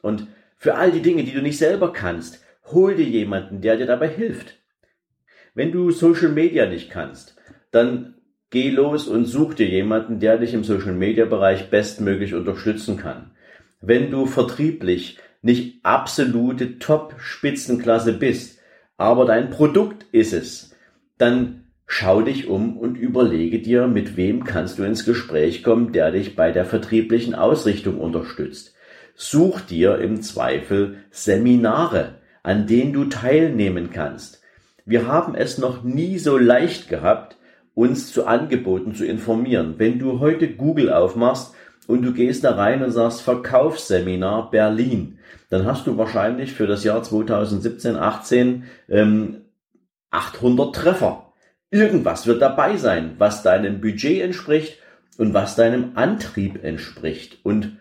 Und 0.00 0.26
für 0.56 0.76
all 0.76 0.90
die 0.90 1.02
Dinge, 1.02 1.24
die 1.24 1.32
du 1.32 1.42
nicht 1.42 1.58
selber 1.58 1.92
kannst, 1.92 2.43
hol 2.72 2.94
dir 2.94 3.06
jemanden, 3.06 3.60
der 3.60 3.76
dir 3.76 3.86
dabei 3.86 4.08
hilft. 4.08 4.58
Wenn 5.54 5.72
du 5.72 5.90
Social 5.90 6.30
Media 6.30 6.66
nicht 6.66 6.90
kannst, 6.90 7.36
dann 7.70 8.14
geh 8.50 8.70
los 8.70 9.08
und 9.08 9.26
such 9.26 9.54
dir 9.54 9.68
jemanden, 9.68 10.20
der 10.20 10.38
dich 10.38 10.54
im 10.54 10.64
Social 10.64 10.92
Media 10.92 11.24
Bereich 11.24 11.70
bestmöglich 11.70 12.34
unterstützen 12.34 12.96
kann. 12.96 13.32
Wenn 13.80 14.10
du 14.10 14.26
vertrieblich 14.26 15.18
nicht 15.42 15.84
absolute 15.84 16.78
Top-Spitzenklasse 16.78 18.14
bist, 18.14 18.58
aber 18.96 19.26
dein 19.26 19.50
Produkt 19.50 20.06
ist 20.12 20.32
es, 20.32 20.74
dann 21.18 21.64
schau 21.86 22.22
dich 22.22 22.48
um 22.48 22.78
und 22.78 22.96
überlege 22.96 23.60
dir, 23.60 23.86
mit 23.86 24.16
wem 24.16 24.44
kannst 24.44 24.78
du 24.78 24.84
ins 24.84 25.04
Gespräch 25.04 25.62
kommen, 25.62 25.92
der 25.92 26.12
dich 26.12 26.34
bei 26.34 26.50
der 26.50 26.64
vertrieblichen 26.64 27.34
Ausrichtung 27.34 27.98
unterstützt. 28.00 28.74
Such 29.14 29.60
dir 29.60 29.98
im 29.98 30.22
Zweifel 30.22 30.98
Seminare, 31.10 32.20
an 32.44 32.68
denen 32.68 32.92
du 32.92 33.06
teilnehmen 33.06 33.90
kannst. 33.90 34.40
Wir 34.84 35.08
haben 35.08 35.34
es 35.34 35.58
noch 35.58 35.82
nie 35.82 36.18
so 36.18 36.38
leicht 36.38 36.88
gehabt, 36.88 37.36
uns 37.74 38.12
zu 38.12 38.26
Angeboten 38.26 38.94
zu 38.94 39.04
informieren. 39.04 39.74
Wenn 39.78 39.98
du 39.98 40.20
heute 40.20 40.48
Google 40.48 40.92
aufmachst 40.92 41.54
und 41.88 42.02
du 42.02 42.12
gehst 42.12 42.44
da 42.44 42.54
rein 42.54 42.84
und 42.84 42.92
sagst 42.92 43.22
Verkaufsseminar 43.22 44.50
Berlin, 44.50 45.18
dann 45.50 45.66
hast 45.66 45.86
du 45.86 45.96
wahrscheinlich 45.96 46.52
für 46.52 46.66
das 46.66 46.84
Jahr 46.84 47.02
2017, 47.02 47.96
18 47.96 48.64
ähm, 48.88 49.36
800 50.10 50.74
Treffer. 50.74 51.32
Irgendwas 51.70 52.26
wird 52.26 52.40
dabei 52.40 52.76
sein, 52.76 53.14
was 53.18 53.42
deinem 53.42 53.80
Budget 53.80 54.22
entspricht 54.22 54.78
und 55.18 55.34
was 55.34 55.56
deinem 55.56 55.92
Antrieb 55.94 56.62
entspricht. 56.62 57.38
Und 57.42 57.78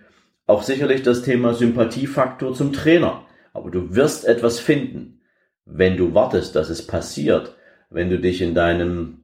auch 0.47 0.63
sicherlich 0.63 1.03
das 1.03 1.21
Thema 1.21 1.53
Sympathiefaktor 1.53 2.53
zum 2.53 2.73
Trainer. 2.73 3.25
Aber 3.53 3.69
du 3.69 3.95
wirst 3.95 4.25
etwas 4.25 4.59
finden, 4.59 5.21
wenn 5.65 5.95
du 5.95 6.13
wartest, 6.13 6.55
dass 6.55 6.69
es 6.69 6.85
passiert, 6.85 7.55
wenn 7.89 8.09
du 8.09 8.19
dich 8.19 8.41
in 8.41 8.55
deinem 8.55 9.21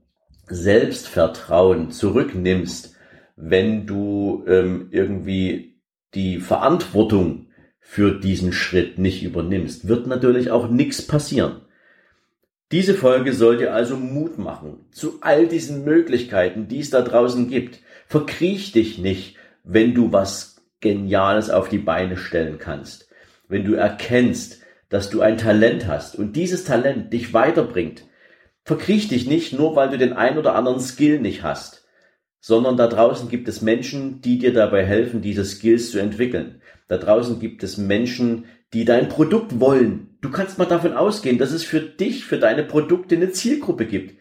Selbstvertrauen 0.47 1.91
zurücknimmst, 1.91 2.95
wenn 3.35 3.85
du 3.85 4.43
ähm, 4.47 4.89
irgendwie 4.91 5.81
die 6.13 6.39
Verantwortung 6.39 7.47
für 7.79 8.19
diesen 8.19 8.53
Schritt 8.53 8.99
nicht 8.99 9.23
übernimmst, 9.23 9.87
wird 9.87 10.07
natürlich 10.07 10.51
auch 10.51 10.69
nichts 10.69 11.05
passieren. 11.05 11.61
Diese 12.71 12.93
Folge 12.93 13.33
soll 13.33 13.57
dir 13.57 13.73
also 13.73 13.95
Mut 13.95 14.37
machen 14.37 14.85
zu 14.91 15.17
all 15.21 15.47
diesen 15.47 15.83
Möglichkeiten, 15.83 16.67
die 16.67 16.79
es 16.79 16.91
da 16.91 17.01
draußen 17.01 17.49
gibt. 17.49 17.79
Verkriech 18.05 18.71
dich 18.71 18.99
nicht, 18.99 19.37
wenn 19.63 19.95
du 19.95 20.11
was 20.11 20.57
Geniales 20.79 21.49
auf 21.49 21.67
die 21.67 21.79
Beine 21.79 22.15
stellen 22.15 22.59
kannst 22.59 23.08
wenn 23.49 23.65
du 23.65 23.73
erkennst, 23.73 24.61
dass 24.87 25.09
du 25.09 25.21
ein 25.21 25.37
Talent 25.37 25.87
hast 25.87 26.15
und 26.15 26.35
dieses 26.35 26.63
Talent 26.63 27.11
dich 27.11 27.33
weiterbringt, 27.33 28.05
verkriech 28.63 29.07
dich 29.07 29.27
nicht 29.27 29.53
nur, 29.53 29.75
weil 29.75 29.89
du 29.89 29.97
den 29.97 30.13
ein 30.13 30.37
oder 30.37 30.55
anderen 30.55 30.79
Skill 30.79 31.19
nicht 31.19 31.43
hast, 31.43 31.87
sondern 32.39 32.77
da 32.77 32.87
draußen 32.87 33.29
gibt 33.29 33.47
es 33.47 33.61
Menschen, 33.61 34.21
die 34.21 34.37
dir 34.37 34.53
dabei 34.53 34.85
helfen, 34.85 35.21
diese 35.21 35.43
Skills 35.43 35.91
zu 35.91 35.99
entwickeln. 35.99 36.61
Da 36.87 36.97
draußen 36.97 37.39
gibt 37.39 37.63
es 37.63 37.77
Menschen, 37.77 38.45
die 38.73 38.85
dein 38.85 39.09
Produkt 39.09 39.59
wollen. 39.59 40.17
Du 40.21 40.31
kannst 40.31 40.57
mal 40.57 40.65
davon 40.65 40.93
ausgehen, 40.93 41.37
dass 41.37 41.51
es 41.51 41.63
für 41.63 41.81
dich, 41.81 42.25
für 42.25 42.37
deine 42.37 42.63
Produkte 42.63 43.15
eine 43.15 43.31
Zielgruppe 43.31 43.85
gibt. 43.85 44.19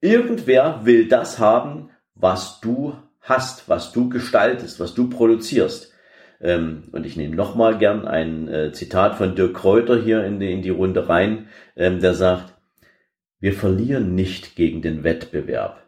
Irgendwer 0.00 0.82
will 0.84 1.08
das 1.08 1.38
haben, 1.38 1.90
was 2.14 2.60
du 2.60 2.94
hast, 3.20 3.68
was 3.68 3.92
du 3.92 4.08
gestaltest, 4.08 4.78
was 4.78 4.94
du 4.94 5.08
produzierst. 5.08 5.92
Ähm, 6.40 6.84
und 6.92 7.06
ich 7.06 7.16
nehme 7.16 7.34
nochmal 7.34 7.78
gern 7.78 8.06
ein 8.06 8.48
äh, 8.48 8.72
Zitat 8.72 9.16
von 9.16 9.34
Dirk 9.34 9.54
Kräuter 9.54 10.00
hier 10.02 10.24
in 10.24 10.40
die, 10.40 10.52
in 10.52 10.62
die 10.62 10.70
Runde 10.70 11.08
rein, 11.08 11.48
ähm, 11.76 12.00
der 12.00 12.14
sagt, 12.14 12.54
wir 13.40 13.52
verlieren 13.52 14.14
nicht 14.14 14.56
gegen 14.56 14.82
den 14.82 15.04
Wettbewerb. 15.04 15.82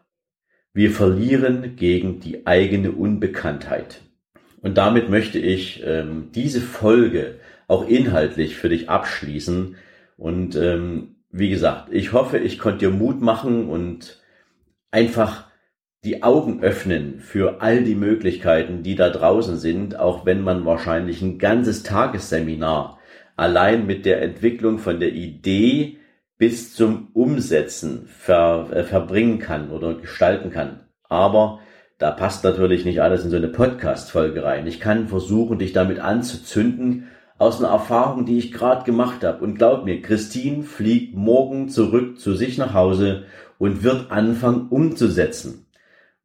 Wir 0.72 0.90
verlieren 0.90 1.76
gegen 1.76 2.20
die 2.20 2.46
eigene 2.46 2.92
Unbekanntheit. 2.92 4.00
Und 4.60 4.76
damit 4.76 5.08
möchte 5.08 5.38
ich 5.38 5.82
ähm, 5.84 6.30
diese 6.34 6.60
Folge 6.60 7.36
auch 7.66 7.88
inhaltlich 7.88 8.56
für 8.56 8.68
dich 8.68 8.88
abschließen. 8.88 9.76
Und 10.16 10.56
ähm, 10.56 11.16
wie 11.30 11.50
gesagt, 11.50 11.88
ich 11.92 12.12
hoffe, 12.12 12.38
ich 12.38 12.58
konnte 12.58 12.86
dir 12.86 12.90
Mut 12.90 13.20
machen 13.20 13.68
und 13.68 14.22
einfach 14.90 15.47
die 16.04 16.22
Augen 16.22 16.62
öffnen 16.62 17.18
für 17.18 17.60
all 17.60 17.82
die 17.82 17.96
Möglichkeiten, 17.96 18.84
die 18.84 18.94
da 18.94 19.10
draußen 19.10 19.58
sind, 19.58 19.98
auch 19.98 20.24
wenn 20.24 20.42
man 20.42 20.64
wahrscheinlich 20.64 21.22
ein 21.22 21.38
ganzes 21.38 21.82
Tagesseminar 21.82 22.98
allein 23.36 23.86
mit 23.86 24.06
der 24.06 24.22
Entwicklung 24.22 24.78
von 24.78 25.00
der 25.00 25.12
Idee 25.12 25.98
bis 26.38 26.72
zum 26.74 27.08
Umsetzen 27.14 28.06
ver, 28.06 28.68
äh, 28.72 28.84
verbringen 28.84 29.40
kann 29.40 29.70
oder 29.70 29.94
gestalten 29.94 30.52
kann. 30.52 30.84
Aber 31.08 31.60
da 31.98 32.12
passt 32.12 32.44
natürlich 32.44 32.84
nicht 32.84 33.02
alles 33.02 33.24
in 33.24 33.30
so 33.30 33.36
eine 33.36 33.48
Podcast-Folge 33.48 34.44
rein. 34.44 34.68
Ich 34.68 34.78
kann 34.78 35.08
versuchen, 35.08 35.58
dich 35.58 35.72
damit 35.72 35.98
anzuzünden 35.98 37.08
aus 37.38 37.58
einer 37.58 37.72
Erfahrung, 37.72 38.24
die 38.24 38.38
ich 38.38 38.52
gerade 38.52 38.84
gemacht 38.84 39.24
habe. 39.24 39.42
Und 39.42 39.56
glaub 39.56 39.84
mir, 39.84 40.00
Christine 40.00 40.62
fliegt 40.62 41.16
morgen 41.16 41.68
zurück 41.68 42.20
zu 42.20 42.34
sich 42.34 42.56
nach 42.56 42.72
Hause 42.72 43.24
und 43.58 43.82
wird 43.82 44.12
anfangen 44.12 44.68
umzusetzen 44.68 45.64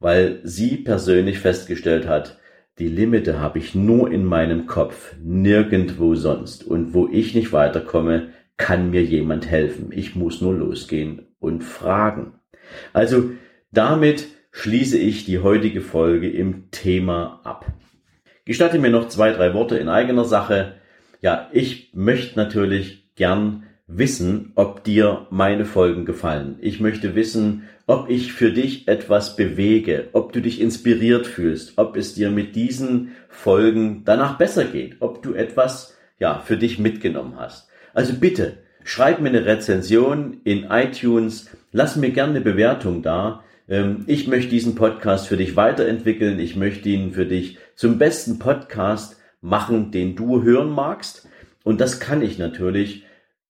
weil 0.04 0.42
sie 0.44 0.76
persönlich 0.76 1.40
festgestellt 1.40 2.10
hat, 2.10 2.38
die 2.78 2.90
Limite 2.90 3.40
habe 3.40 3.60
ich 3.60 3.74
nur 3.74 4.12
in 4.12 4.26
meinem 4.26 4.66
Kopf, 4.68 5.16
nirgendwo 5.24 6.16
sonst. 6.16 6.66
Und 6.66 6.94
wo 6.94 7.08
ich 7.08 7.34
nicht 7.34 7.54
weiterkomme, 7.54 8.28
kann 8.58 8.90
mir 8.90 9.02
jemand 9.02 9.50
helfen. 9.50 9.92
Ich 9.94 10.14
muss 10.14 10.42
nur 10.42 10.56
losgehen 10.56 11.28
und 11.40 11.64
fragen. 11.64 12.34
Also 12.92 13.32
damit 13.72 14.28
schließe 14.52 14.98
ich 14.98 15.24
die 15.24 15.40
heutige 15.40 15.80
Folge 15.80 16.30
im 16.30 16.70
Thema 16.72 17.40
ab. 17.46 17.66
Gestatte 18.44 18.80
mir 18.80 18.90
noch 18.92 19.08
zwei, 19.08 19.32
drei 19.32 19.54
Worte 19.54 19.78
in 19.78 19.88
eigener 19.88 20.26
Sache. 20.26 20.74
Ja, 21.22 21.48
ich 21.54 21.92
möchte 21.94 22.38
natürlich 22.38 23.16
gern 23.16 23.64
wissen, 23.88 24.52
ob 24.56 24.84
dir 24.84 25.28
meine 25.30 25.64
Folgen 25.64 26.04
gefallen. 26.04 26.58
Ich 26.60 26.82
möchte 26.82 27.16
wissen, 27.16 27.64
ob 27.86 28.10
ich 28.10 28.32
für 28.34 28.52
dich 28.52 28.88
etwas 28.88 29.36
bewege, 29.36 30.10
ob 30.14 30.32
du 30.32 30.42
dich 30.42 30.62
inspiriert 30.62 31.28
fühlst, 31.28 31.74
ob 31.78 31.98
es 31.98 32.14
dir 32.14 32.32
mit 32.32 32.56
diesen 32.56 33.12
Folgen 33.30 34.04
danach 34.06 34.38
besser 34.38 34.66
geht, 34.66 34.98
ob 35.00 35.22
du 35.22 35.34
etwas, 35.34 35.98
ja, 36.20 36.40
für 36.40 36.58
dich 36.58 36.80
mitgenommen 36.80 37.36
hast. 37.38 37.68
Also 37.94 38.14
bitte, 38.14 38.58
schreib 38.84 39.20
mir 39.20 39.30
eine 39.30 39.46
Rezension 39.46 40.38
in 40.44 40.66
iTunes, 40.70 41.50
lass 41.72 41.96
mir 41.96 42.12
gerne 42.12 42.32
eine 42.32 42.42
Bewertung 42.42 43.02
da. 43.02 43.44
Ähm, 43.68 44.04
ich 44.08 44.28
möchte 44.28 44.50
diesen 44.50 44.76
Podcast 44.76 45.28
für 45.28 45.38
dich 45.38 45.56
weiterentwickeln. 45.56 46.40
Ich 46.40 46.56
möchte 46.56 46.90
ihn 46.90 47.12
für 47.12 47.26
dich 47.26 47.58
zum 47.76 47.98
besten 47.98 48.40
Podcast 48.40 49.18
machen, 49.42 49.92
den 49.92 50.16
du 50.16 50.44
hören 50.44 50.70
magst. 50.70 51.28
Und 51.64 51.82
das 51.82 52.00
kann 52.00 52.22
ich 52.22 52.38
natürlich 52.38 53.04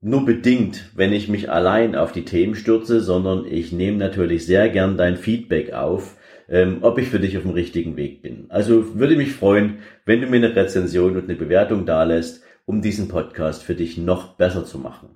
nur 0.03 0.25
bedingt, 0.25 0.89
wenn 0.95 1.13
ich 1.13 1.29
mich 1.29 1.49
allein 1.49 1.95
auf 1.95 2.11
die 2.11 2.25
Themen 2.25 2.55
stürze, 2.55 2.99
sondern 2.99 3.45
ich 3.45 3.71
nehme 3.71 3.97
natürlich 3.97 4.45
sehr 4.45 4.69
gern 4.69 4.97
dein 4.97 5.15
Feedback 5.15 5.71
auf, 5.71 6.17
ähm, 6.49 6.79
ob 6.81 6.99
ich 6.99 7.07
für 7.07 7.21
dich 7.21 7.37
auf 7.37 7.43
dem 7.43 7.51
richtigen 7.51 7.95
Weg 7.95 8.21
bin. 8.21 8.47
Also 8.49 8.99
würde 8.99 9.15
mich 9.15 9.33
freuen, 9.33 9.79
wenn 10.05 10.19
du 10.19 10.27
mir 10.27 10.37
eine 10.37 10.55
Rezension 10.55 11.15
und 11.15 11.23
eine 11.23 11.35
Bewertung 11.35 11.85
dalässt, 11.85 12.43
um 12.65 12.81
diesen 12.81 13.07
Podcast 13.07 13.63
für 13.63 13.75
dich 13.75 13.97
noch 13.97 14.35
besser 14.35 14.65
zu 14.65 14.77
machen. 14.77 15.09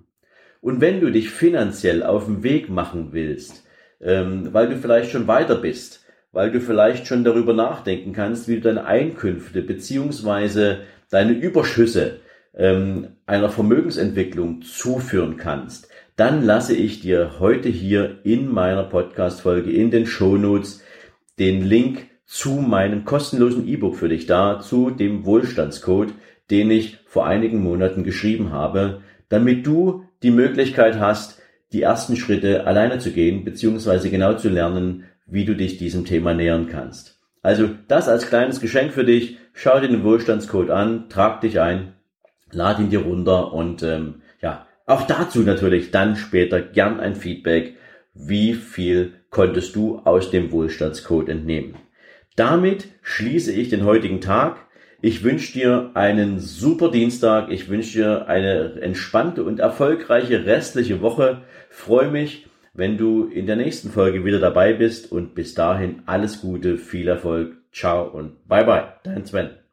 Und 0.61 0.79
wenn 0.79 1.01
du 1.01 1.11
dich 1.11 1.29
finanziell 1.29 2.01
auf 2.01 2.25
den 2.25 2.43
Weg 2.43 2.69
machen 2.69 3.09
willst, 3.11 3.65
ähm, 3.99 4.53
weil 4.53 4.69
du 4.69 4.77
vielleicht 4.77 5.11
schon 5.11 5.27
weiter 5.27 5.55
bist, 5.55 6.05
weil 6.31 6.51
du 6.51 6.61
vielleicht 6.61 7.07
schon 7.07 7.25
darüber 7.25 7.53
nachdenken 7.53 8.13
kannst, 8.13 8.47
wie 8.47 8.55
du 8.55 8.61
deine 8.61 8.85
Einkünfte 8.85 9.61
beziehungsweise 9.61 10.79
deine 11.09 11.33
Überschüsse 11.33 12.21
ähm, 12.57 13.09
einer 13.25 13.49
Vermögensentwicklung 13.49 14.63
zuführen 14.63 15.37
kannst, 15.37 15.89
dann 16.15 16.43
lasse 16.43 16.75
ich 16.75 16.99
dir 16.99 17.39
heute 17.39 17.69
hier 17.69 18.19
in 18.23 18.51
meiner 18.51 18.83
Podcast-Folge 18.83 19.71
in 19.71 19.91
den 19.91 20.07
Shownotes 20.07 20.83
den 21.37 21.63
Link 21.63 22.07
zu 22.25 22.55
meinem 22.55 23.05
kostenlosen 23.05 23.67
E-Book 23.67 23.95
für 23.95 24.09
dich 24.09 24.25
da, 24.25 24.59
zu 24.59 24.89
dem 24.89 25.25
Wohlstandscode, 25.25 26.13
den 26.49 26.71
ich 26.71 26.97
vor 27.05 27.27
einigen 27.27 27.61
Monaten 27.61 28.03
geschrieben 28.03 28.51
habe, 28.51 29.01
damit 29.29 29.67
du 29.67 30.05
die 30.23 30.31
Möglichkeit 30.31 30.99
hast, 30.99 31.39
die 31.71 31.83
ersten 31.83 32.15
Schritte 32.15 32.65
alleine 32.65 32.97
zu 32.97 33.11
gehen, 33.11 33.45
beziehungsweise 33.45 34.09
genau 34.09 34.33
zu 34.33 34.49
lernen, 34.49 35.03
wie 35.27 35.45
du 35.45 35.55
dich 35.55 35.77
diesem 35.77 36.05
Thema 36.05 36.33
nähern 36.33 36.67
kannst. 36.67 37.19
Also 37.43 37.69
das 37.87 38.09
als 38.09 38.27
kleines 38.27 38.59
Geschenk 38.59 38.93
für 38.93 39.05
dich. 39.05 39.37
Schau 39.53 39.79
dir 39.79 39.87
den 39.87 40.03
Wohlstandscode 40.03 40.69
an, 40.69 41.09
trag 41.09 41.41
dich 41.41 41.59
ein 41.59 41.93
lad 42.51 42.79
ihn 42.79 42.89
dir 42.89 43.01
runter 43.01 43.53
und 43.53 43.83
ähm, 43.83 44.21
ja, 44.41 44.67
auch 44.85 45.03
dazu 45.03 45.39
natürlich 45.41 45.91
dann 45.91 46.15
später 46.15 46.61
gern 46.61 46.99
ein 46.99 47.15
Feedback, 47.15 47.75
wie 48.13 48.53
viel 48.53 49.13
konntest 49.29 49.75
du 49.75 49.99
aus 49.99 50.31
dem 50.31 50.51
Wohlstandscode 50.51 51.29
entnehmen. 51.29 51.75
Damit 52.35 52.87
schließe 53.01 53.51
ich 53.51 53.69
den 53.69 53.83
heutigen 53.83 54.21
Tag. 54.21 54.57
Ich 55.01 55.23
wünsche 55.23 55.53
dir 55.53 55.91
einen 55.93 56.39
super 56.39 56.89
Dienstag. 56.89 57.51
Ich 57.51 57.69
wünsche 57.69 57.99
dir 57.99 58.27
eine 58.27 58.79
entspannte 58.81 59.43
und 59.43 59.59
erfolgreiche 59.59 60.45
restliche 60.45 61.01
Woche. 61.01 61.43
Freue 61.69 62.09
mich, 62.09 62.47
wenn 62.73 62.97
du 62.97 63.25
in 63.25 63.47
der 63.47 63.55
nächsten 63.55 63.89
Folge 63.89 64.23
wieder 64.23 64.39
dabei 64.39 64.73
bist 64.73 65.11
und 65.11 65.35
bis 65.35 65.53
dahin 65.53 66.03
alles 66.05 66.41
Gute, 66.41 66.77
viel 66.77 67.07
Erfolg. 67.07 67.57
Ciao 67.71 68.07
und 68.07 68.47
bye 68.47 68.65
bye. 68.65 68.93
Dein 69.03 69.25
Sven. 69.25 69.66